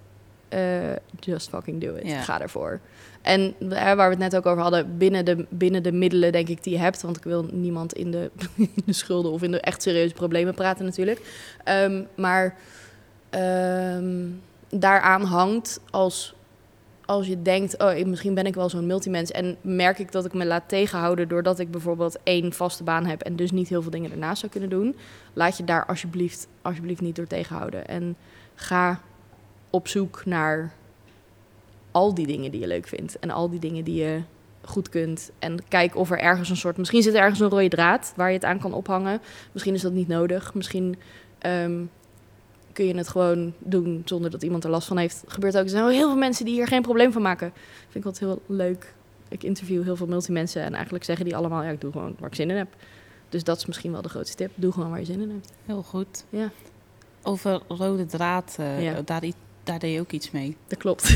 [0.48, 2.12] eh, just fucking do it.
[2.24, 2.80] Ga ervoor.
[3.22, 6.62] En waar we het net ook over hadden, binnen de, binnen de middelen denk ik
[6.62, 7.02] die je hebt.
[7.02, 10.54] Want ik wil niemand in de, in de schulden of in de echt serieuze problemen
[10.54, 11.20] praten natuurlijk.
[11.64, 12.56] Ehm, maar
[13.30, 14.26] ehm,
[14.70, 16.34] daaraan hangt als
[17.06, 20.24] als je denkt, oh, ik- misschien ben ik wel zo'n multimens en merk ik dat
[20.24, 23.82] ik me laat tegenhouden doordat ik bijvoorbeeld één vaste baan heb en dus niet heel
[23.82, 24.96] veel dingen ernaast zou kunnen doen,
[25.32, 27.86] laat je daar alsjeblieft, alsjeblieft niet door tegenhouden.
[27.88, 28.16] En
[28.54, 29.00] ga
[29.70, 30.72] op zoek naar
[31.90, 34.20] al die dingen die je leuk vindt en al die dingen die je
[34.64, 35.30] goed kunt.
[35.38, 38.28] En kijk of er ergens een soort, misschien zit er ergens een rode draad waar
[38.28, 39.20] je het aan kan ophangen.
[39.52, 40.54] Misschien is dat niet nodig.
[40.54, 40.96] Misschien
[41.38, 41.82] ehm,
[42.76, 45.22] kun je het gewoon doen zonder dat iemand er last van heeft.
[45.26, 45.62] Gebeurt ook.
[45.62, 47.52] Er zijn ook heel veel mensen die hier geen probleem van maken.
[47.82, 48.94] Vind ik wat heel leuk.
[49.28, 52.28] Ik interview heel veel multimensen en eigenlijk zeggen die allemaal, ja, ik doe gewoon waar
[52.28, 52.68] ik zin in heb.
[53.28, 54.50] Dus dat is misschien wel de grootste tip.
[54.54, 55.52] Doe gewoon waar je zin in hebt.
[55.66, 56.24] heel goed.
[56.30, 56.50] Ja.
[57.22, 59.02] Over rode draad, eh, Ja.
[59.04, 59.22] daar,
[59.64, 60.56] daar deed je ook iets mee.
[60.66, 61.08] Dat klopt.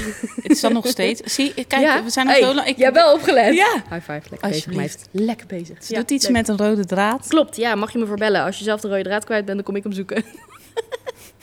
[0.42, 1.20] Het is dan nog steeds...
[1.34, 2.04] Zie, kijk, Ja.
[2.04, 2.66] we zijn nog Hey, zo lang...
[2.68, 3.54] Ik, Jij hebt wel opgelet.
[3.54, 3.72] Ja.
[3.90, 4.20] High five.
[4.30, 5.08] Lekker bezig, meid.
[5.10, 5.84] Lekker bezig.
[5.84, 6.32] Ze Ja, doet iets leuk.
[6.36, 7.26] met een rode draad.
[7.28, 8.42] Klopt, ja, mag je me voorbellen.
[8.44, 10.24] Als je zelf de rode draad kwijt bent, dan kom ik hem zoeken.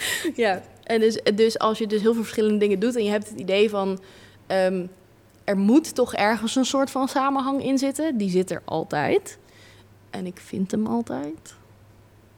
[0.36, 3.30] ja, en dus, dus als je dus heel veel verschillende dingen doet en je hebt
[3.30, 4.00] het idee van...
[4.48, 4.86] ehm,
[5.48, 8.18] er moet toch ergens een soort van samenhang in zitten.
[8.18, 9.38] Die zit er altijd.
[10.10, 11.56] En ik vind hem altijd.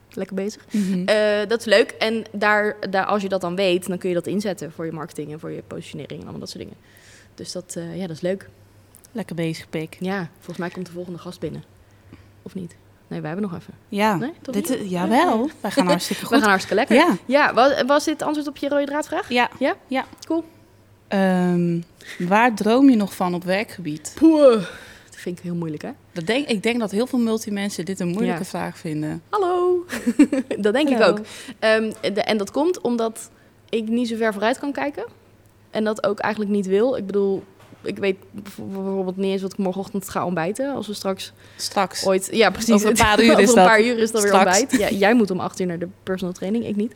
[0.10, 0.66] Lekker bezig.
[0.72, 1.03] Mhm.
[1.05, 1.91] Eh, dat is leuk.
[1.91, 4.91] En daar, daar, als je dat dan weet, dan kun je dat inzetten voor je
[4.91, 6.78] marketing en voor je positionering en allemaal dat soort dingen.
[7.36, 8.49] Dus dat, eh, ja, dat is leuk.
[9.12, 9.97] Lekker bezig, pik.
[9.99, 11.64] Ja, volgens mij komt de volgende gast binnen.
[12.41, 12.76] Of niet?
[13.10, 13.74] Nee, wij hebben nog even.
[13.89, 14.89] Ja, Nee, dit, niet?
[14.89, 15.49] jawel.
[15.62, 16.38] Wij gaan hartstikke We goed.
[16.39, 16.95] gaan hartstikke lekker.
[16.95, 19.30] Ja, Ja, was, was dit antwoord op je rode draadvraag?
[19.30, 19.49] ja.
[19.60, 19.76] Ja?
[19.88, 20.05] Ja.
[20.28, 20.43] Cool.
[21.07, 21.82] Ehm,
[22.20, 24.12] waar droom je nog van op werkgebied?
[24.16, 24.51] Poeh.
[25.05, 25.89] Dat vind ik heel moeilijk, hè?
[26.12, 28.45] Dat denk, ik denk dat heel veel multimensen dit een moeilijke Ja.
[28.49, 29.22] vraag vinden.
[29.30, 29.86] Hallo.
[30.60, 31.20] dat denk ik ook.
[31.60, 33.30] Ehm, de- en dat komt omdat
[33.70, 35.05] ik niet zo ver vooruit kan kijken.
[35.72, 36.95] En dat ook eigenlijk niet wil.
[36.95, 37.43] Ik bedoel,
[37.84, 40.73] ik weet bijvoorbeeld niet eens wat ik morgenochtend ga ontbijten.
[40.73, 42.05] Als we straks Straks.
[42.05, 42.30] ooit...
[42.32, 42.73] Ja, precies.
[42.73, 43.65] Over een paar uur is een dat.
[43.65, 44.77] paar uur is dat weer ontbijt.
[44.77, 46.93] Ja, jij moet om acht uur naar de personal training, ik niet.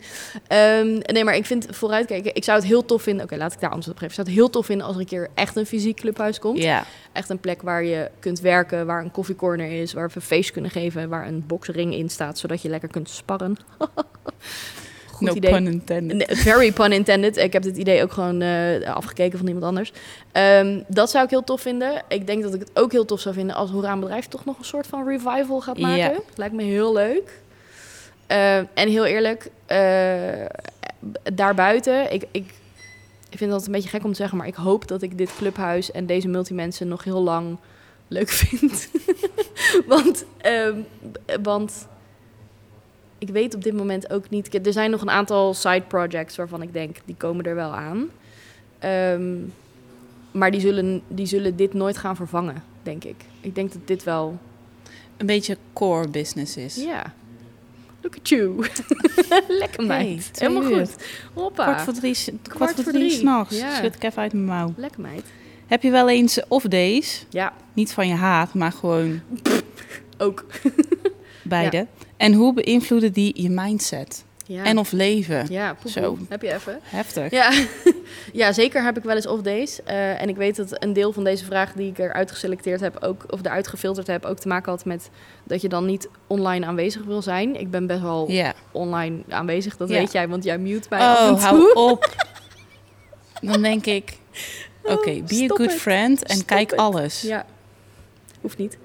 [0.47, 2.35] Ehm, nee, maar ik vind vooruitkijken...
[2.35, 3.25] Ik zou het heel tof vinden...
[3.25, 4.07] Oké, laat ik daar antwoord op geven.
[4.07, 6.57] Ik zou het heel tof vinden als er een keer echt een fysiek clubhuis komt.
[6.57, 6.85] Ja.
[7.11, 10.51] Echt een plek waar je kunt werken, waar een koffiecorner is, waar we een feest
[10.51, 13.57] kunnen geven, waar een boxring in staat, zodat je lekker kunt sparren.
[15.23, 15.51] Goed no idee.
[15.51, 16.17] pun intended.
[16.17, 17.37] Nee, Very pun intended.
[17.37, 19.91] Ik heb dit idee ook gewoon eh, afgekeken van iemand anders.
[20.31, 22.01] Ehm, dat zou ik heel tof vinden.
[22.07, 24.57] Ik denk dat ik het ook heel tof zou vinden als Hoera Bedrijf toch nog
[24.57, 26.23] een soort van revival gaat maken.
[26.35, 27.41] Lijkt me heel leuk.
[28.27, 30.45] Ehm, en heel eerlijk, eh,
[31.33, 32.53] daarbuiten, ik, ik,
[33.29, 35.35] ik vind dat een beetje gek om te zeggen, maar ik hoop dat ik dit
[35.37, 37.57] clubhuis en deze multimensen nog heel lang
[38.07, 38.89] leuk vind.
[39.87, 40.77] want, ehm,
[41.41, 41.87] want
[43.23, 44.65] ik weet op dit moment ook niet.
[44.67, 48.09] Er zijn nog een aantal side projects waarvan ik denk, die komen er wel aan.
[48.79, 49.33] Ehm,
[50.31, 53.15] maar die zullen, die zullen dit nooit gaan vervangen, denk ik.
[53.41, 54.37] Ik denk dat dit wel.
[55.17, 56.75] Een beetje core business is.
[56.75, 57.13] Ja.
[58.01, 58.65] Look at you.
[59.61, 60.29] Lekker meid.
[60.39, 60.77] Hey, Helemaal uur.
[60.87, 60.95] goed.
[61.33, 61.63] Hoppa.
[61.63, 63.57] Kwart voor drie, kwart voor drie s'nachts.
[63.57, 63.75] Ja.
[63.75, 64.73] Schud ik even uit mijn mouw.
[64.77, 65.23] Lekker meid.
[65.67, 67.25] Heb je wel eens off days?
[67.29, 69.21] Ja, Niet van je haar, maar gewoon
[70.17, 70.45] ook.
[71.43, 71.87] beide.
[72.23, 74.23] En hoe beïnvloeden die je mindset?
[74.45, 74.63] Ja.
[74.63, 75.45] En of leven?
[75.49, 76.17] ja, Zo.
[76.29, 76.79] Heb je even?
[76.83, 77.31] Heftig.
[77.31, 77.51] Ja.
[78.41, 79.83] ja, zeker heb ik wel eens off days.
[79.83, 83.03] Eh, en ik weet dat een deel van deze vraag die ik eruit geselecteerd heb,
[83.03, 85.09] ook, of eruit gefilterd heb, ook te maken had met
[85.43, 87.59] dat je dan niet online aanwezig wil zijn.
[87.59, 88.31] Ik ben best wel
[88.71, 91.39] online aanwezig, dat weet jij, want jij mute mij af en Oh, toe.
[91.39, 92.15] hou op.
[93.41, 94.17] Dan denk ik,
[94.83, 97.21] oké, be a good friend en Stop kijk alles.
[97.21, 97.45] Ja,
[98.41, 98.77] hoeft niet.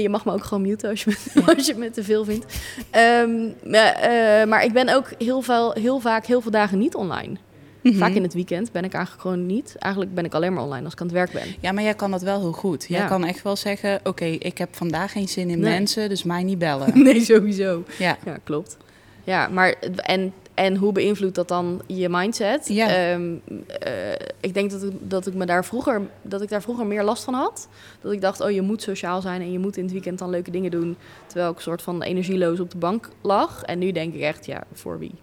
[0.00, 2.46] Je mag me ook gewoon muten als je me, als je me te veel vindt.
[2.90, 3.30] Ehm,
[3.64, 7.36] maar, eh, maar ik ben ook heel, veel, heel vaak, heel veel dagen niet online.
[7.82, 7.96] Mhm.
[7.98, 9.76] Vaak in het weekend ben ik eigenlijk gewoon niet.
[9.78, 11.54] Eigenlijk ben ik alleen maar online als ik aan het werk ben.
[11.60, 12.84] Ja, maar jij kan dat wel heel goed.
[12.88, 13.06] Jij Ja.
[13.06, 15.70] kan echt wel zeggen, oké, ik heb vandaag geen zin in Nee.
[15.72, 16.90] mensen, dus mij niet bellen.
[17.04, 17.84] Nee, sowieso.
[17.98, 18.16] Ja.
[18.24, 18.76] Ja, klopt.
[19.24, 22.68] Ja, maar en en hoe beïnvloedt dat dan je mindset?
[22.68, 22.88] Ja.
[22.88, 23.34] Ehm,
[23.78, 27.02] eh, ik denk dat ik, dat ik me daar vroeger, dat ik daar vroeger meer
[27.02, 27.68] last van had.
[28.00, 30.30] Dat ik dacht, oh, je moet sociaal zijn en je moet in het weekend dan
[30.30, 30.96] leuke dingen doen.
[31.26, 33.62] Terwijl ik een soort van energieloos op de bank lag.
[33.62, 35.14] En nu denk ik echt, ja, voor wie?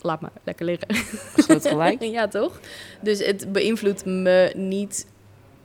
[0.00, 0.88] Laat me lekker liggen.
[1.36, 2.02] Groot gelijk.
[2.18, 2.60] ja, toch?
[3.00, 5.06] Dus het beïnvloedt me niet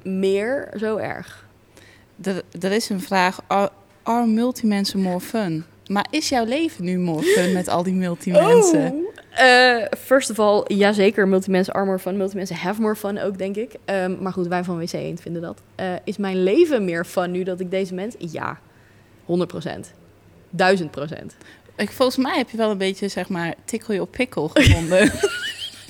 [0.04, 1.48] meer zo erg.
[2.22, 3.72] Er, er is een vraag, are,
[4.04, 5.66] are multimensen more fun?
[5.90, 8.94] Maar is jouw leven nu more fun met al die multimensen?
[8.94, 9.46] Oh.
[9.46, 12.18] Eh, first of all, jazeker, multimensen are more fun.
[12.18, 13.72] Multimensen have more fun ook, denk ik.
[13.86, 15.62] Ehm, maar goed, wij van WC Eend vinden dat.
[15.76, 18.16] Eh, is mijn leven meer fun nu dat ik deze mens...
[18.18, 18.60] Ja,
[19.26, 19.94] 100 procent.
[20.50, 21.36] 1000 procent.
[21.78, 25.12] Volgens mij heb je wel een beetje, zeg maar, tickle your pickle gevonden.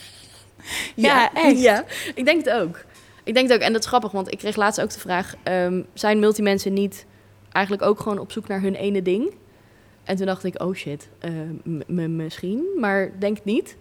[0.95, 1.61] ja, echt.
[1.61, 1.85] Ja,
[2.15, 2.85] ik denk het ook.
[3.23, 3.63] Ik denk het ook.
[3.63, 5.35] En dat is grappig, want ik kreeg laatst ook de vraag...
[5.43, 7.05] ehm, zijn multimensen niet
[7.51, 9.33] eigenlijk ook gewoon op zoek naar hun ene ding?
[10.09, 11.31] En toen dacht ik, oh shit, eh,
[12.07, 12.63] misschien.
[12.79, 13.75] Maar denk het niet,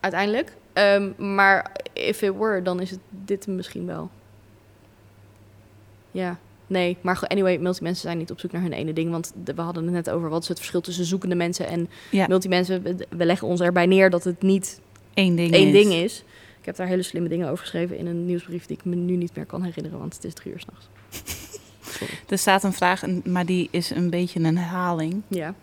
[0.00, 0.52] uiteindelijk.
[0.72, 4.10] Ehm, maar if it were, dan is het dit misschien wel.
[6.10, 6.96] Ja, nee.
[7.00, 9.10] Maar anyway, multimensen zijn niet op zoek naar hun ene ding.
[9.10, 12.26] Want we hadden het net over, wat is het verschil tussen zoekende mensen en Ja.
[12.28, 12.82] multimensen?
[12.82, 14.80] We- leggen ons erbij neer dat het niet
[15.14, 15.72] Eén ding één is.
[15.72, 16.24] ding is.
[16.58, 19.16] Ik heb daar hele slimme dingen over geschreven in een nieuwsbrief die ik me nu
[19.16, 20.88] niet meer kan herinneren, want het is drie uur s'nachts.
[22.28, 25.22] Er staat een vraag, maar die is een beetje een herhaling.
[25.28, 25.54] Ja.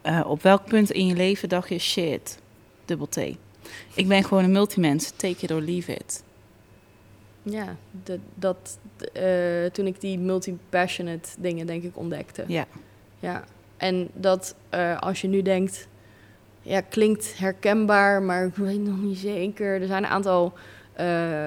[0.00, 2.38] Eh, op welk punt in je leven dacht je, shit,
[2.84, 3.16] dubbel T.
[3.94, 6.22] Ik ben gewoon een multimens, take it or leave it.
[7.42, 8.78] Ja, de, dat,
[9.12, 12.44] eh, toen ik die multi-passionate dingen denk ik ontdekte.
[12.46, 12.66] Ja.
[13.18, 13.44] Ja,
[13.76, 15.88] en dat eh, als je nu denkt,
[16.62, 19.80] ja, klinkt herkenbaar, maar ik weet nog niet zeker.
[19.80, 20.52] Er zijn een aantal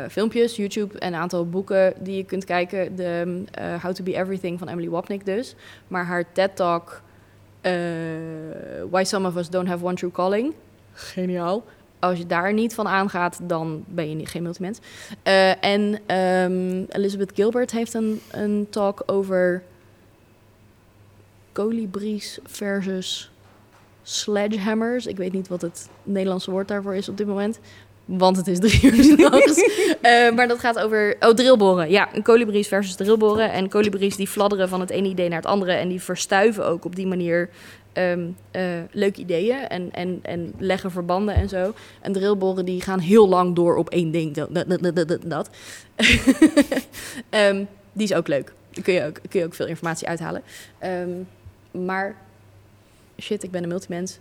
[0.10, 2.96] filmpjes, YouTube en een aantal boeken die je kunt kijken.
[2.96, 3.44] De
[3.82, 5.56] How to Be Everything van Emily Wapnick dus.
[5.88, 7.02] Maar haar TED-talk,
[7.62, 10.54] Why Some of Us Don't Have One True Calling.
[10.94, 11.64] Geniaal.
[12.00, 14.80] Als je daar niet van aangaat, dan ben je niet, geen multimens.
[15.24, 19.64] Eh, en ehm, Elizabeth Gilbert heeft een, een talk over
[21.52, 23.32] kolibries versus
[24.04, 25.06] sledgehammers.
[25.06, 27.60] Ik weet niet wat het Nederlandse woord daarvoor is op dit moment.
[28.18, 29.64] Want het is drie uur s'nachts.
[30.02, 31.16] Eh, maar dat gaat over...
[31.20, 31.90] Oh, drillboren.
[31.90, 33.52] Ja, kolibries versus drillboren.
[33.52, 35.72] En kolibries die fladderen van het ene idee naar het andere.
[35.72, 37.50] En die verstuiven ook op die manier
[37.94, 39.68] ehm, eh, leuke ideeën.
[39.68, 41.74] En, en, en leggen verbanden en zo.
[42.02, 44.36] En drillboren die gaan heel lang door op één ding.
[44.36, 44.70] Zo, Dat.
[44.70, 45.50] dat, dat, dat, dat.
[47.30, 48.54] Ehm, die is ook leuk.
[48.72, 50.42] Daar kun je ook, kun je ook veel informatie uithalen.
[50.80, 51.10] Ehm,
[51.86, 52.16] maar
[53.20, 54.20] shit, ik ben een multimens.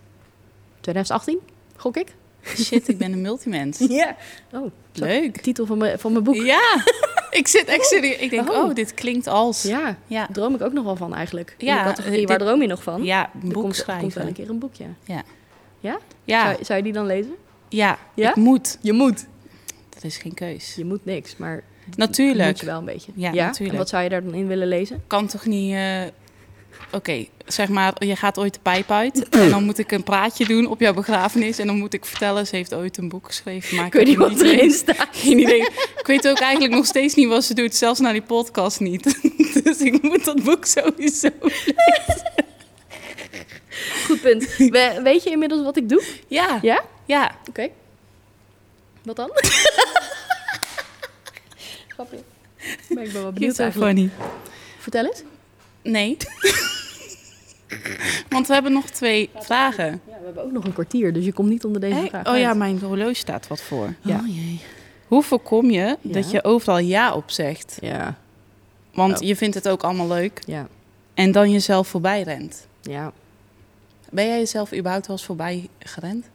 [0.81, 1.39] 2018,
[1.77, 2.15] gok ik?
[2.57, 3.79] Shit, ik ben een multimens.
[3.89, 4.17] Ja.
[4.53, 5.41] Oh, Leuk.
[5.41, 6.35] titel van mijn, van mijn boek.
[6.35, 6.85] Ja,
[7.31, 8.17] ik zit echt serieus.
[8.19, 8.57] Ik denk, Oh.
[8.65, 9.63] oh, dit klinkt als...
[9.63, 11.55] Ja, Ja, droom ik ook nog wel van eigenlijk.
[11.59, 13.03] In Ja, de categorie, eh, waar droom je nog van?
[13.05, 14.33] ja een boek komt, komt wel een schrijven.
[14.33, 14.85] keer een boekje.
[15.05, 15.99] Ja.
[16.27, 17.35] Zou, zou je die dan lezen?
[17.69, 18.31] Ja, Ja?
[18.31, 18.79] ik moet.
[18.81, 19.27] Je moet.
[19.89, 20.75] Dat is geen keus.
[20.75, 21.63] Je moet niks, maar
[21.97, 22.49] Natuurlijk.
[22.49, 23.13] moet je wel een beetje.
[23.15, 23.79] Ja, En natuurlijk.
[23.79, 25.03] wat zou je daar dan in willen lezen?
[25.07, 25.73] kan toch niet...
[25.73, 26.03] eh,
[26.93, 29.29] Oké, zeg maar, je gaat ooit de pijp uit.
[29.29, 31.59] en dan moet ik een praatje doen op jouw begrafenis.
[31.59, 33.77] En dan moet ik vertellen, ze heeft ooit een boek geschreven.
[33.77, 35.09] Maar ik heb niet wat erin staat?
[35.13, 35.61] Geen idee.
[35.99, 37.75] Ik weet ook eigenlijk nog steeds niet wat ze doet.
[37.75, 39.21] Zelfs naar die podcast niet.
[39.65, 41.29] dus ik moet dat boek sowieso...
[44.07, 44.57] Goed punt.
[44.57, 46.05] We- weet je inmiddels wat ik doe?
[46.29, 46.83] Ja, Ja?
[47.05, 47.37] ja.
[47.49, 47.69] Oké.
[49.03, 49.31] Wat dan?
[51.89, 52.19] Grapje.
[52.89, 53.91] Maar ik ben wel benieuwd eigenlijk.
[53.99, 54.11] funny.
[54.79, 55.23] Vertel eens.
[55.83, 56.17] Nee.
[58.29, 59.87] Want we hebben nog twee vragen.
[60.07, 62.27] Ja, we hebben ook nog een kwartier, dus je komt niet onder deze Hey, vraag
[62.29, 63.95] oh ja, mijn horloge staat wat voor.
[64.01, 64.17] Ja.
[64.19, 64.61] Oh jee.
[65.07, 67.79] Hoe voorkom je dat je overal ja op zegt?
[67.81, 68.17] Ja,
[68.95, 69.27] Want Oh.
[69.27, 70.43] je vindt het ook allemaal leuk.
[70.47, 70.67] ja,
[71.15, 72.67] En dan jezelf voorbij rent.
[72.81, 73.13] ja.
[74.13, 76.27] Ben jij jezelf überhaupt wel eens voorbij gerend?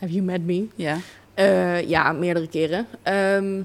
[0.00, 0.66] Have you met me?
[0.74, 0.96] Ja.
[1.34, 2.86] Eh, ja, meerdere keren.
[3.02, 3.60] Ehm,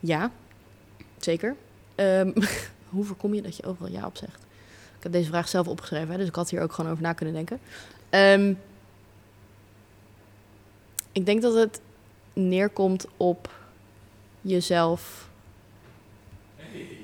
[0.00, 0.30] ja,
[1.18, 1.54] zeker.
[1.94, 2.30] Ehm,
[2.90, 4.42] hoe voorkom je dat je overal ja op zegt?
[5.00, 7.12] Ik heb deze vraag zelf opgeschreven, hè, dus ik had hier ook gewoon over na
[7.12, 7.58] kunnen denken.
[8.10, 8.54] Ehm,
[11.12, 11.80] ik denk dat het
[12.32, 13.50] neerkomt op
[14.40, 15.28] jezelf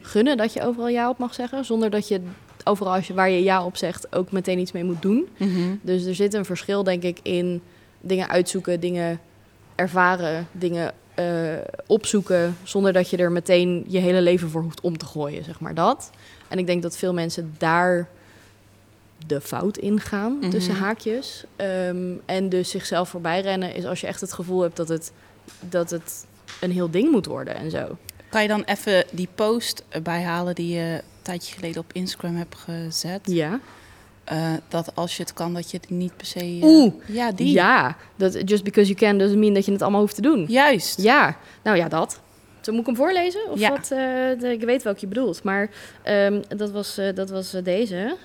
[0.02, 2.20] gunnen dat je overal ja op mag zeggen, zonder dat je
[2.64, 5.28] overal als je, waar je ja op zegt ook meteen iets mee moet doen.
[5.36, 5.74] Mhm.
[5.82, 7.62] Dus er zit een verschil, denk ik, in
[8.00, 9.20] dingen uitzoeken, dingen
[9.74, 11.54] ervaren, dingen eh,
[11.86, 15.60] opzoeken, zonder dat je er meteen je hele leven voor hoeft om te gooien, zeg
[15.60, 16.10] maar dat.
[16.48, 18.08] En ik denk dat veel mensen daar
[19.26, 20.50] de fout in gaan, Mhm.
[20.50, 21.44] tussen haakjes.
[21.56, 25.12] Ehm, en dus zichzelf voorbij rennen is als je echt het gevoel hebt dat het,
[25.60, 26.26] dat het
[26.60, 27.96] een heel ding moet worden en zo.
[28.28, 32.54] Kan je dan even die post bijhalen die je een tijdje geleden op Instagram hebt
[32.54, 33.20] gezet?
[33.24, 33.60] Ja.
[34.24, 36.38] eh, dat als je het kan, dat je het niet per se...
[36.40, 37.52] eh, Oeh, Ja, die.
[37.52, 40.44] Ja, dat just because you can doesn't mean dat je het allemaal hoeft te doen.
[40.48, 41.00] Juist.
[41.02, 42.20] Ja, nou ja, dat.
[42.66, 43.50] Zo moet ik hem voorlezen?
[43.50, 43.70] Of Ja.
[43.70, 43.90] wat?
[43.90, 43.98] eh,
[44.40, 45.42] de- ik weet welke je bedoelt.
[45.42, 45.70] Maar
[46.02, 48.16] ehm, dat was, eh, dat was eh, deze.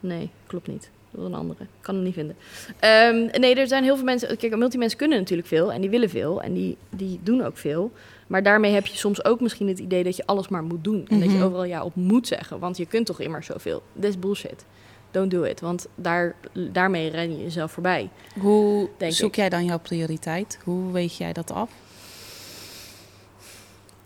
[0.00, 0.90] Nee, klopt niet.
[1.10, 1.62] Dat was een andere.
[1.62, 2.36] Ik kan hem niet vinden.
[2.78, 4.36] Ehm, nee, er zijn heel veel mensen...
[4.36, 5.72] Kijk, multimensen kunnen natuurlijk veel.
[5.72, 6.42] En die willen veel.
[6.42, 7.90] En die, die doen ook veel.
[8.26, 11.06] Maar daarmee heb je soms ook misschien het idee dat je alles maar moet doen.
[11.08, 11.44] En dat je Mhm.
[11.44, 12.58] overal ja op moet zeggen.
[12.58, 13.82] Want je kunt toch immer zoveel.
[13.92, 14.64] Dit is bullshit.
[15.10, 15.60] Don't do it.
[15.60, 18.08] Want daar, daarmee ren je jezelf voorbij.
[18.40, 19.36] Hoe Denk zoek ik.
[19.36, 20.58] jij dan jouw prioriteit?
[20.64, 21.70] Hoe weeg jij dat af?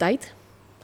[0.00, 0.34] Tijd.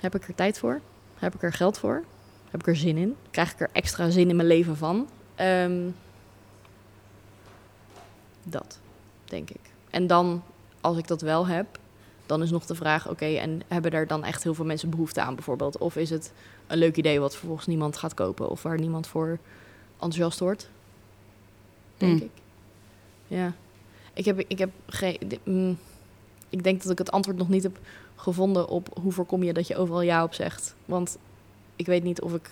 [0.00, 0.80] Heb ik er tijd voor?
[1.14, 2.04] Heb ik er geld voor?
[2.50, 3.16] Heb ik er zin in?
[3.30, 5.08] Krijg ik er extra zin in mijn leven van?
[5.34, 5.88] Ehm,
[8.42, 8.78] dat,
[9.24, 9.60] denk ik.
[9.90, 10.42] En dan,
[10.80, 11.66] als ik dat wel heb,
[12.26, 15.20] dan is nog de vraag: oké, en hebben er dan echt heel veel mensen behoefte
[15.20, 15.78] aan, bijvoorbeeld?
[15.78, 16.32] Of is het
[16.66, 19.38] een leuk idee wat vervolgens niemand gaat kopen of waar niemand voor
[19.92, 20.68] enthousiast wordt?
[21.96, 22.24] Denk Mm.
[22.24, 22.30] ik.
[23.26, 23.52] Ja.
[24.12, 25.18] Ik heb, ik heb geen.
[25.44, 25.78] mm,
[26.48, 27.78] ik denk dat ik het antwoord nog niet heb
[28.16, 30.74] gevonden op hoe voorkom je dat je overal ja op zegt.
[30.84, 31.16] Want
[31.76, 32.50] ik weet niet of ik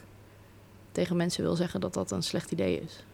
[0.93, 3.05] tegen mensen wil zeggen dat dat een slecht idee is.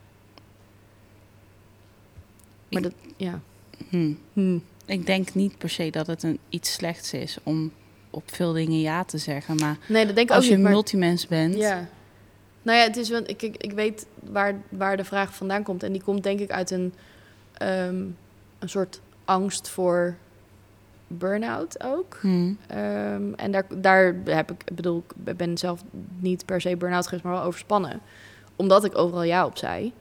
[2.70, 3.40] Maar Ik- dat, ja.
[3.88, 4.12] Hm.
[4.32, 4.59] Hm.
[4.84, 7.72] Ik denk niet per se dat het een, iets slechts is om
[8.11, 9.57] op veel dingen ja te zeggen.
[9.57, 10.62] Maar Nee, dat denk ik als ook je niet.
[10.64, 11.88] maar- multimens bent, Ja.
[12.62, 15.82] Nou ja, het is wel, ik, ik, ik weet waar, waar de vraag vandaan komt.
[15.82, 16.94] En die komt denk ik uit een,
[17.53, 18.05] ehm,
[18.59, 20.16] een soort angst voor
[21.12, 22.18] burn-out ook.
[22.20, 22.52] Hm.
[22.66, 25.82] Ehm, en daar, daar heb ik, ik bedoel, ik ben zelf
[26.18, 28.00] niet per se burn-out geweest, maar wel overspannen.
[28.56, 29.92] Omdat ik overal ja op zei.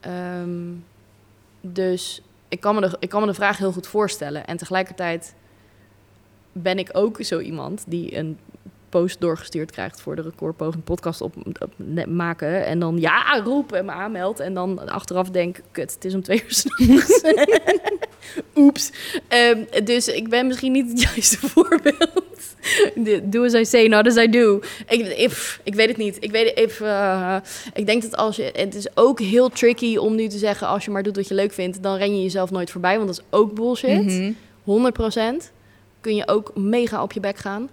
[0.00, 0.70] Ehm,
[1.60, 4.46] dus ik kan, me de, ik kan me de vraag heel goed voorstellen.
[4.46, 5.34] En tegelijkertijd
[6.52, 8.38] ben ik ook zo iemand die een
[8.92, 12.66] post doorgestuurd krijgt voor de recordpoging podcast op, op net maken.
[12.66, 14.40] En dan ja roep en me aanmeldt.
[14.40, 17.22] En dan achteraf denk, kut, het is om twee uur s'nachts.
[18.56, 18.90] Oeps.
[19.28, 22.20] Ehm, dus ik ben misschien niet het juiste voorbeeld.
[23.22, 24.60] Do as I say, not as I do.
[24.88, 26.16] Ik, if, ik weet het niet.
[26.20, 27.36] Ik, weet, if, eh,
[27.74, 28.50] ik denk dat als je...
[28.52, 30.66] Het is ook heel tricky om nu te zeggen...
[30.66, 31.82] als je maar doet wat je leuk vindt...
[31.82, 32.96] dan ren je jezelf nooit voorbij.
[32.96, 34.04] Want dat is ook bullshit.
[34.04, 34.32] Mhm.
[35.44, 35.50] 100%
[36.00, 37.68] kun je ook mega op je bek gaan.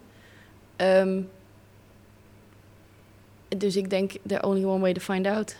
[0.79, 1.21] Ehm,
[3.57, 5.55] dus ik denk, the only one way to find out.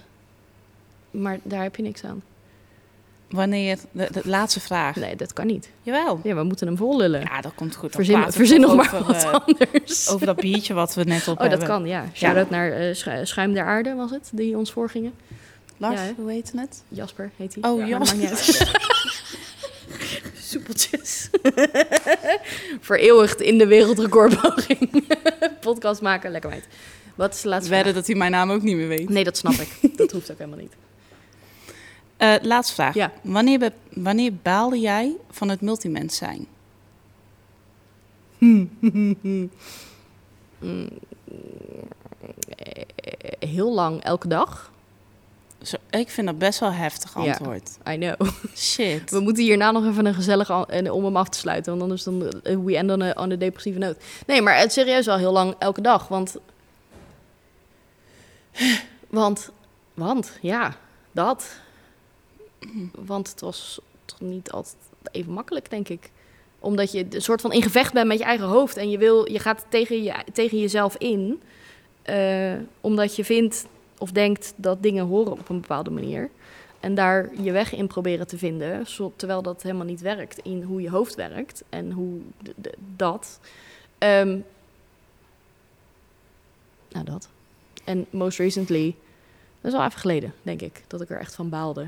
[1.12, 2.24] Maar daar heb je niks aan.
[3.30, 4.96] Wanneer, de, de laatste vraag.
[4.96, 5.70] Nee, dat kan niet.
[5.82, 6.20] Jawel.
[6.24, 7.22] Ja, we moeten hem vol lullen.
[7.22, 7.92] Ja, dat komt goed.
[7.96, 10.10] Verzin verzin nog maar over, wat eh, anders.
[10.10, 12.06] over dat biertje wat we net op oh, dat kan, ja.
[12.14, 15.14] Shout-out naar eh, Schu- Schuim der Aarde was het, die ons voorgingen.
[15.78, 16.84] Lars, Ja, hoe heet het?
[16.88, 17.72] Jasper heet hij.
[17.72, 18.82] Oh, dat Jasper.
[20.50, 21.30] Soepeltjes.
[22.80, 25.08] Vereeuwigd in de wereldrecordpoging.
[25.62, 26.68] Podcast maken, lekker meid.
[27.16, 29.10] Wat is de laatste Wedden dat hij mijn naam ook niet meer weet.
[29.10, 29.70] Nee, dat snap ik.
[29.98, 30.74] Dat hoeft ook helemaal niet.
[32.18, 32.94] Eh, laatste vraag.
[32.94, 33.12] Ja.
[33.22, 36.48] Wanneer, wanneer baalde jij van het multimens zijn?
[38.38, 38.70] Mm,
[42.56, 42.84] eh,
[43.50, 44.72] heel lang, elke dag.
[45.64, 47.20] Zo, ik vind dat best wel heftig Ja.
[47.22, 47.78] antwoord.
[47.90, 48.30] I know.
[48.56, 49.10] Shit.
[49.12, 52.04] We moeten hierna nog even een gezellig en om hem af te sluiten, want anders
[52.04, 53.98] dan eh, we end on a, on a depressieve noot.
[54.28, 56.38] Nee, maar het serieus wel heel lang elke dag, want
[59.10, 59.50] want
[59.94, 60.76] want ja,
[61.12, 61.60] dat.
[62.96, 64.76] Want het was toch niet altijd
[65.12, 66.12] even makkelijk, denk ik.
[66.60, 69.32] Omdat je een soort van in gevecht bent met je eigen hoofd en je wil
[69.32, 71.42] je gaat tegen je tegen jezelf in,
[72.02, 73.66] eh, omdat je vindt
[74.00, 76.30] of denkt dat dingen horen op een bepaalde manier.
[76.80, 78.86] En daar je weg in proberen te vinden,
[79.16, 82.20] terwijl dat helemaal niet werkt in hoe je hoofd werkt en hoe
[82.96, 83.40] dat.
[83.98, 84.38] Ehm,
[86.90, 87.30] nou, dat.
[87.84, 88.96] En most recently,
[89.62, 91.88] dat is al even geleden, denk ik, dat ik er echt van baalde.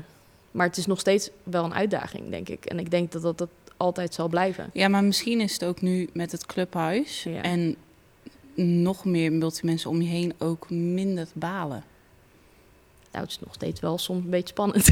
[0.50, 2.64] Maar het is nog steeds wel een uitdaging, denk ik.
[2.64, 4.70] En ik denk dat dat, dat altijd zal blijven.
[4.72, 7.42] Ja, maar misschien is het ook nu met het clubhuis Ja.
[7.42, 7.76] en
[8.54, 11.84] nog meer multimensen om je heen ook minder balen.
[13.12, 14.90] Nou, het is nog steeds wel soms een beetje spannend.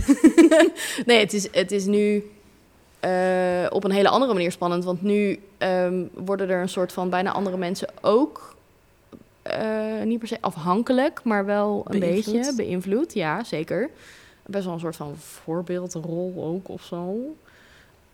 [1.07, 2.31] nee, het is, het is nu
[3.01, 4.85] eh, op een hele andere manier spannend.
[4.85, 8.57] Want nu ehm, worden er een soort van bijna andere mensen ook...
[9.43, 12.35] eh, niet per se afhankelijk, maar wel een Beïnvloed.
[12.35, 13.15] beetje beïnvloed.
[13.15, 13.91] Ja, zeker.
[14.47, 17.37] Best wel een soort van voorbeeldrol ook of zo.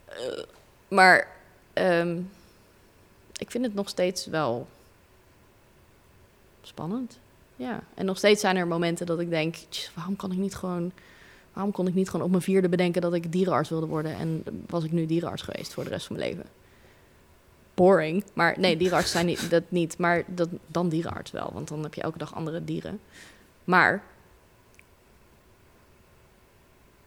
[0.05, 0.43] Eh,
[0.89, 1.29] maar
[1.73, 2.19] ehm,
[3.39, 4.67] ik vind het nog steeds wel
[6.63, 7.19] spannend.
[7.57, 10.55] Ja, en nog steeds zijn er momenten dat ik denk, "Tjus, waarom kan ik niet
[10.55, 10.93] gewoon,
[11.53, 14.45] waarom kon ik niet gewoon op mijn vierde bedenken dat ik dierenarts wilde worden en
[14.67, 16.47] was ik nu dierenarts geweest voor de rest van mijn leven?
[17.75, 21.83] Boring, maar nee, dierenarts zijn niet, dat niet, maar dat, dan dierenarts wel, want dan
[21.83, 23.01] heb je elke dag andere dieren.
[23.65, 24.03] Maar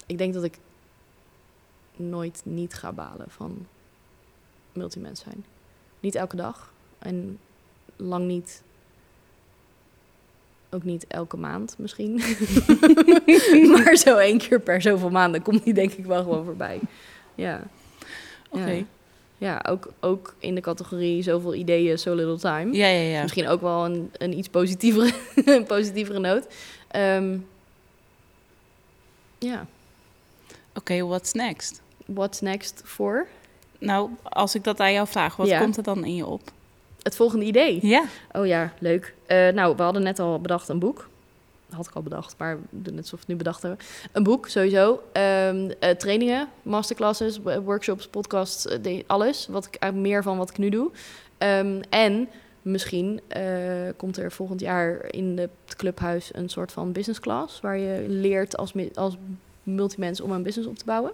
[0.06, 0.58] ik denk dat ik
[1.96, 3.68] nooit niet ga balen van
[4.72, 5.46] multimens zijn.
[6.00, 7.40] Niet elke dag en
[7.96, 8.64] lang niet.
[10.72, 12.22] Ook niet elke maand misschien.
[13.74, 16.80] maar zo één keer per zoveel maanden komt die denk ik wel gewoon voorbij.
[17.36, 17.64] Ja.
[18.50, 18.72] Oké.
[18.72, 18.84] Ja,
[19.38, 22.74] ja ook, ook in de categorie zoveel ideeën, so little time.
[22.76, 23.22] Ja, ja, ja.
[23.22, 25.12] Misschien ook wel een, een iets positievere,
[25.46, 26.48] een positievere noot.
[26.88, 27.38] Ehm,
[29.38, 29.66] ja,
[30.76, 31.82] Oké, what's next?
[32.06, 33.28] what's next voor?
[33.80, 35.60] Nou, als ik dat aan jou vraag, wat Ja.
[35.60, 36.52] komt er dan in je op?
[37.02, 37.88] Het volgende idee.
[37.88, 38.04] Ja.
[38.32, 39.14] Oh ja, leuk.
[39.26, 41.10] Eh, nou, we hadden net al bedacht een boek.
[41.68, 43.80] Dat had ik al bedacht, maar net alsof we het nu bedacht hebben.
[44.12, 45.02] Een boek, sowieso.
[45.12, 49.48] Ehm, eh, trainingen, masterclasses, wo- workshops, podcasts, eh, de- alles.
[49.48, 50.92] Wat ik, meer van wat ik nu doe.
[51.38, 52.30] Ehm, en
[52.62, 53.22] misschien
[53.98, 57.62] komt er volgend jaar in de- het clubhuis een soort van business class...
[57.62, 59.18] waar je leert als, als
[59.64, 61.12] multimens om een business op te bouwen.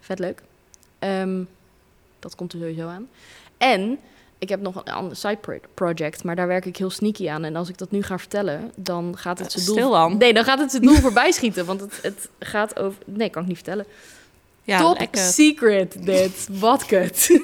[0.00, 0.42] Vet leuk.
[0.98, 1.42] Ehm,
[2.18, 3.08] dat komt er sowieso aan.
[3.58, 3.98] En
[4.42, 7.44] ik heb nog een ander side pro- project, maar daar werk ik heel sneaky aan.
[7.44, 9.74] En als ik dat nu ga vertellen, dan gaat het Eh, zijn doel...
[9.74, 10.16] stil dan.
[10.16, 11.64] Nee, dan gaat het zijn doel voorbij schieten.
[11.64, 12.98] Want het, het gaat over...
[13.06, 13.84] Nee, kan ik niet vertellen.
[14.62, 15.20] Ja, Top lekker.
[15.20, 16.48] secret dit.
[16.60, 17.28] Wat kut.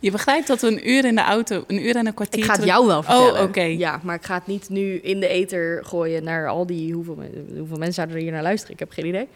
[0.00, 2.44] Je begrijpt dat we een uur in de auto, een uur en een kwartier Ik
[2.44, 3.34] ga het terug- jou wel vertellen.
[3.34, 3.60] Oh, oké.
[3.62, 6.92] Ja, maar ik ga het niet nu in de ether gooien naar al die...
[6.94, 7.18] Hoeveel,
[7.56, 8.72] hoeveel mensen zouden er hier naar luisteren?
[8.74, 9.28] Ik heb geen idee.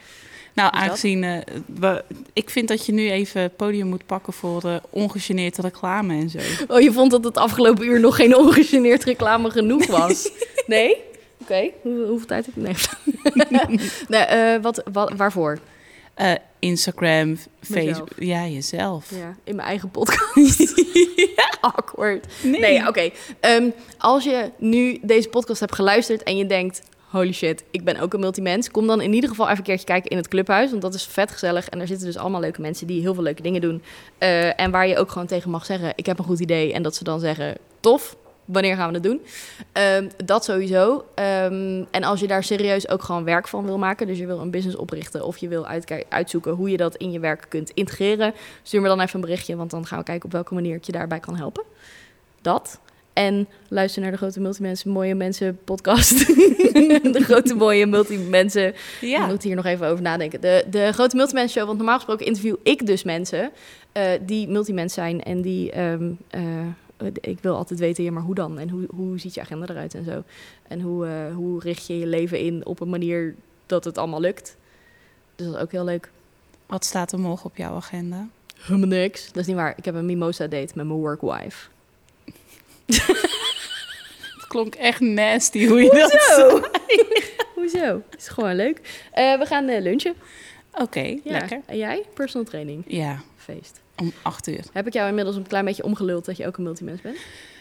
[0.54, 4.64] Nou, aangezien eh, we, ik vind dat je nu even het podium moet pakken voor
[4.64, 6.38] eh ongegeneerd reclame en zo.
[6.68, 10.30] Oh, je vond dat het afgelopen uur nog geen ongegeneerd reclame genoeg was?
[10.66, 10.96] Nee?
[11.40, 11.70] Oké.
[11.82, 12.62] Hoe, hoeveel tijd heb ik?
[12.62, 13.78] Nee.
[14.08, 15.58] nee eh, wat, wat, waarvoor?
[16.58, 18.08] Instagram, Facebook.
[18.18, 19.10] Ja, jezelf.
[19.10, 20.74] Ja, in mijn eigen podcast.
[21.60, 22.26] Awkward.
[22.42, 23.10] Nee, oké.
[23.40, 26.82] Ehm, als je nu deze podcast hebt geluisterd en je denkt...
[27.10, 28.70] Holy shit, ik ben ook een multimens.
[28.70, 30.70] Kom dan in ieder geval even een keertje kijken in het clubhuis.
[30.70, 31.68] Want dat is vet gezellig.
[31.68, 33.82] En daar zitten dus allemaal leuke mensen die heel veel leuke dingen doen.
[34.18, 35.92] Eh, en waar je ook gewoon tegen mag zeggen...
[35.96, 36.72] ik heb een goed idee.
[36.72, 39.20] En dat ze dan zeggen, tof, wanneer gaan we het doen?
[39.72, 41.04] Ehm, dat sowieso.
[41.14, 44.06] Ehm, en als je daar serieus ook gewoon werk van wil maken...
[44.06, 45.24] dus je wil een business oprichten...
[45.24, 45.66] of je wil
[46.08, 48.34] uitzoeken hoe je dat in je werk kunt integreren...
[48.62, 49.56] stuur me dan even een berichtje...
[49.56, 51.64] want dan gaan we kijken op welke manier ik je daarbij kan helpen.
[52.40, 52.80] Dat.
[53.20, 56.26] En luister naar de Grote Multimensen, Mooie Mensen podcast.
[57.16, 58.68] de Grote Mooie Multimensen.
[58.68, 59.26] Ik Ja.
[59.26, 60.40] moet hier nog even over nadenken.
[60.40, 63.50] De, de Grote Multimensen Show, want normaal gesproken interview ik dus mensen...
[63.92, 65.70] eh, die multimens zijn en die...
[65.72, 66.42] ehm, eh,
[67.20, 68.58] ik wil altijd weten, ja, maar hoe dan?
[68.58, 70.22] En hoe, hoe ziet je agenda eruit en zo?
[70.68, 73.34] En hoe, eh, hoe richt je je leven in op een manier
[73.66, 74.56] dat het allemaal lukt?
[75.36, 76.10] Dus dat is ook heel leuk.
[76.66, 78.28] Wat staat er morgen op jouw agenda?
[78.60, 79.26] Helemaal niks.
[79.26, 79.74] Dat is niet waar.
[79.76, 81.68] Ik heb een mimosa date met mijn workwife.
[84.36, 86.60] Het klonk echt nasty hoe je dat Hoezo?
[87.54, 88.02] Hoezo?
[88.18, 88.80] Is gewoon leuk.
[89.12, 90.14] Eh, we gaan eh, lunchen.
[90.74, 91.18] Oké, Ja.
[91.24, 91.60] lekker.
[91.66, 92.02] En jij?
[92.14, 92.84] Personal training.
[92.86, 93.80] Ja, Feest.
[93.96, 94.64] om acht uur.
[94.72, 97.16] Heb ik jou inmiddels een klein beetje omgeluld dat je ook een multimens bent?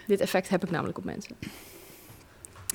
[0.07, 1.35] Dit effect heb ik namelijk op mensen.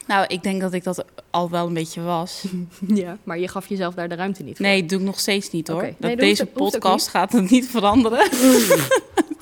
[0.06, 2.44] Nou, ik denk dat ik dat al wel een beetje was.
[2.86, 3.18] Ja.
[3.24, 4.66] Maar je gaf jezelf daar de ruimte niet voor.
[4.66, 5.82] Nee, doe ik nog steeds niet hoor.
[5.82, 8.28] Dat Nee, dat deze podcast gaat het niet veranderen.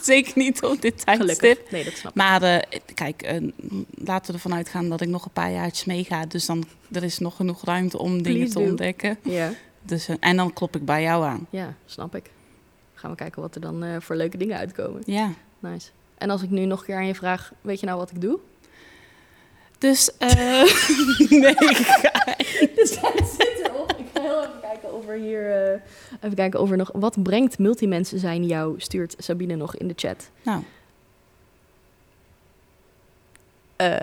[0.13, 1.39] Zeker niet op dit tijdstip.
[1.39, 1.71] Gelukkig.
[1.71, 2.17] Nee, dat snap ik.
[2.17, 3.43] Maar eh, kijk, eh,
[3.95, 6.27] laten we ervan uitgaan dat ik nog een paar jaartjes meega.
[6.27, 8.65] Dus dan er is nog genoeg ruimte om dingen te do.
[8.65, 9.19] ontdekken.
[9.23, 9.53] Ja.
[9.83, 11.47] Dus, eh, en dan klop ik bij jou aan.
[11.51, 12.31] ja, snap ik.
[12.95, 15.03] Gaan we kijken wat er dan voor leuke dingen uitkomen.
[15.05, 15.33] Ja.
[15.59, 15.91] Nice.
[16.19, 18.21] En als ik nu nog een keer aan je vraag, weet je nou wat ik
[18.21, 18.39] doe?
[19.83, 20.29] Dus, eh
[21.29, 21.55] nee,
[22.75, 23.95] De tijd zit erop.
[23.99, 25.51] Ik ga heel even kijken of er hier...
[25.73, 25.81] eh,
[26.21, 26.91] even kijken of er nog...
[26.95, 30.31] Wat brengt multimensen zijn jou, stuurt Sabine nog in de chat.
[30.43, 30.63] nou,
[33.77, 33.97] Eh,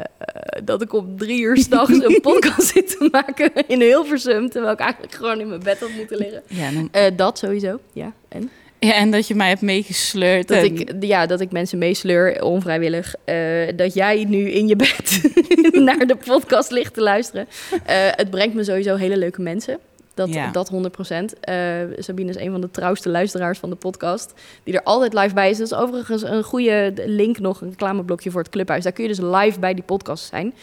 [0.63, 4.49] dat ik om drie uur s'nachts een podcast zit te maken in Hilversum...
[4.49, 6.43] terwijl ik eigenlijk gewoon in mijn bed had moeten liggen.
[6.47, 8.13] ja, dan, Eh, dat sowieso, ja.
[8.27, 8.49] En?
[8.79, 10.47] Ja, en dat je mij hebt meegesleurd.
[10.47, 13.15] Dat en- ik, ja, dat ik mensen meesleur, onvrijwillig.
[13.25, 13.35] Eh,
[13.75, 15.21] dat jij nu in je bed
[15.87, 17.47] naar de podcast ligt te luisteren.
[17.85, 19.79] Eh, het brengt me sowieso hele leuke mensen.
[20.13, 20.51] Dat, Ja.
[20.51, 21.39] dat 100%.
[21.39, 21.55] Eh,
[21.97, 24.33] Sabine is een van de trouwste luisteraars van de podcast.
[24.63, 25.57] Die er altijd live bij is.
[25.57, 28.83] Dat is overigens een goede link nog, een reclameblokje voor het clubhuis.
[28.83, 30.53] Daar kun je dus live bij die podcast zijn.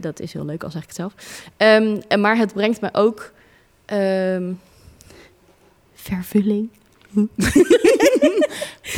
[0.00, 1.14] Dat is heel leuk, al zeg ik het zelf.
[1.56, 3.32] Ehm, en maar het brengt me ook
[3.84, 4.52] ehm,
[5.94, 6.68] vervulling.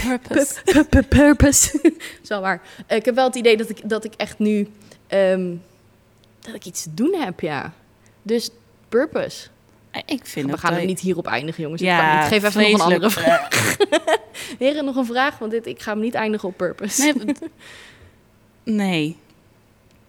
[0.02, 0.54] Purpose.
[0.64, 1.80] Pu- pu- pu- Purpose.
[2.22, 2.62] is wel waar.
[2.86, 4.68] Eh, ik heb wel het idee dat ik, dat ik echt nu...
[5.06, 5.54] ehm,
[6.40, 7.72] dat ik iets te doen heb, ja.
[8.22, 8.50] Dus
[8.88, 9.48] purpose.
[10.06, 11.82] Ik vind We gaan het niet hierop eindigen, jongens.
[11.82, 13.48] Ik, kan geef even nog een andere vraag.
[14.58, 17.02] Heren, nog een vraag, want dit, ik ga hem niet eindigen op purpose.
[17.02, 17.34] Nee,
[18.86, 19.16] nee.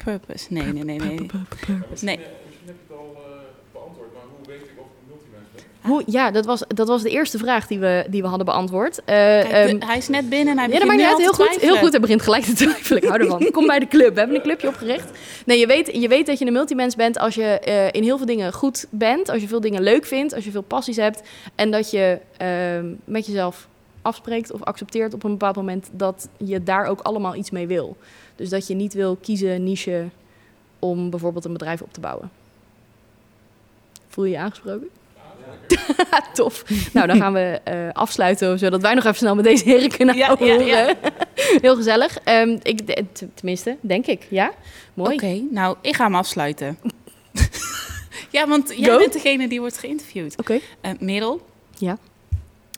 [0.04, 0.46] Purpose.
[0.50, 1.16] Nee, nee, nee, nee.
[1.26, 2.06] Purpose.
[2.06, 2.18] Nee.
[2.18, 3.32] Misschien heb je het al eh,
[3.72, 5.48] beantwoord, maar hoe weet ik of ik een multimens
[5.88, 9.00] Hoe, ja, dat was, dat was de eerste vraag die we, die we hadden beantwoord.
[9.00, 11.26] Eh, Kijk, ehm, hij is net binnen en hij ja, dat begint maakt niet nu
[11.26, 11.38] uit.
[11.38, 11.92] Heel goed, heel goed.
[11.92, 13.02] Hij begint gelijk te twijfelen.
[13.02, 13.52] Ik hou ervan.
[13.52, 14.14] Kom bij de club.
[14.14, 15.10] We hebben een clubje opgericht.
[15.46, 18.18] Nee, je weet, je weet dat je een multimens bent als je eh, in heel
[18.18, 19.30] veel dingen goed bent.
[19.30, 20.34] Als je veel dingen leuk vindt.
[20.34, 21.22] Als je veel passies hebt.
[21.56, 23.68] En dat je ehm, met jezelf
[24.02, 27.98] afspreekt of accepteert op een bepaald moment dat je daar ook allemaal iets mee wil.
[28.36, 30.06] Dus dat je niet wil kiezen niche
[30.80, 32.32] om bijvoorbeeld een bedrijf op te bouwen.
[34.08, 34.90] Voel je je aangesproken?
[36.34, 36.64] Tof.
[36.94, 40.16] Nou, dan gaan we eh, afsluiten, zodat wij nog even snel met deze heren kunnen
[40.16, 40.96] Ja, ja.
[41.62, 42.18] Heel gezellig.
[42.24, 43.04] Ehm, ik,
[43.34, 44.26] tenminste, denk ik.
[44.30, 44.52] Ja,
[44.94, 45.14] mooi.
[45.16, 46.78] Oké, nou, ik ga hem afsluiten.
[48.32, 48.98] ja, want jij Go.
[48.98, 50.38] bent degene die wordt geïnterviewd.
[50.38, 50.60] Oké.
[50.82, 51.46] Eh Merel,
[51.78, 51.98] Ja.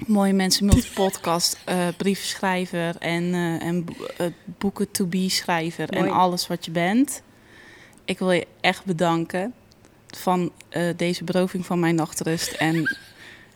[0.07, 6.65] Mooie Mensen Multipodcast, eh briefschrijver en, en bo- boeken to be schrijver en alles wat
[6.65, 7.21] je bent.
[8.05, 9.53] Ik wil je echt bedanken
[10.17, 12.75] van eh, deze beroving van mijn nachtrust en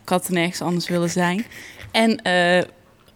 [0.03, 1.45] ik had er nergens anders willen zijn.
[1.91, 2.63] En eh,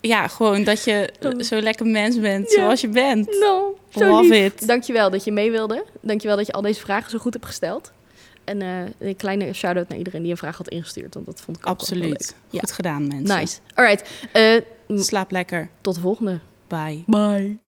[0.02, 2.60] ja, gewoon dat je eh, zo lekker mens bent Ja.
[2.62, 3.36] zoals je bent.
[3.36, 4.46] Zo Love lief.
[4.54, 4.68] it.
[4.68, 5.86] Dankjewel dat je mee wilde.
[6.02, 7.92] Dankjewel dat je al deze vragen zo goed hebt gesteld.
[8.44, 8.70] En eh,
[9.00, 11.14] een kleine shout-out naar iedereen die een vraag had ingestuurd.
[11.14, 12.36] Want dat vond ik ook wel heel Absoluut.
[12.50, 12.60] Ja.
[12.60, 13.38] Goed gedaan, mensen.
[13.38, 13.58] Nice.
[13.74, 14.10] Alright.
[14.32, 14.56] Eh,
[14.88, 15.70] m- Slaap lekker.
[15.82, 16.40] tot de volgende.
[16.68, 17.04] Bye.
[17.06, 17.67] Bye.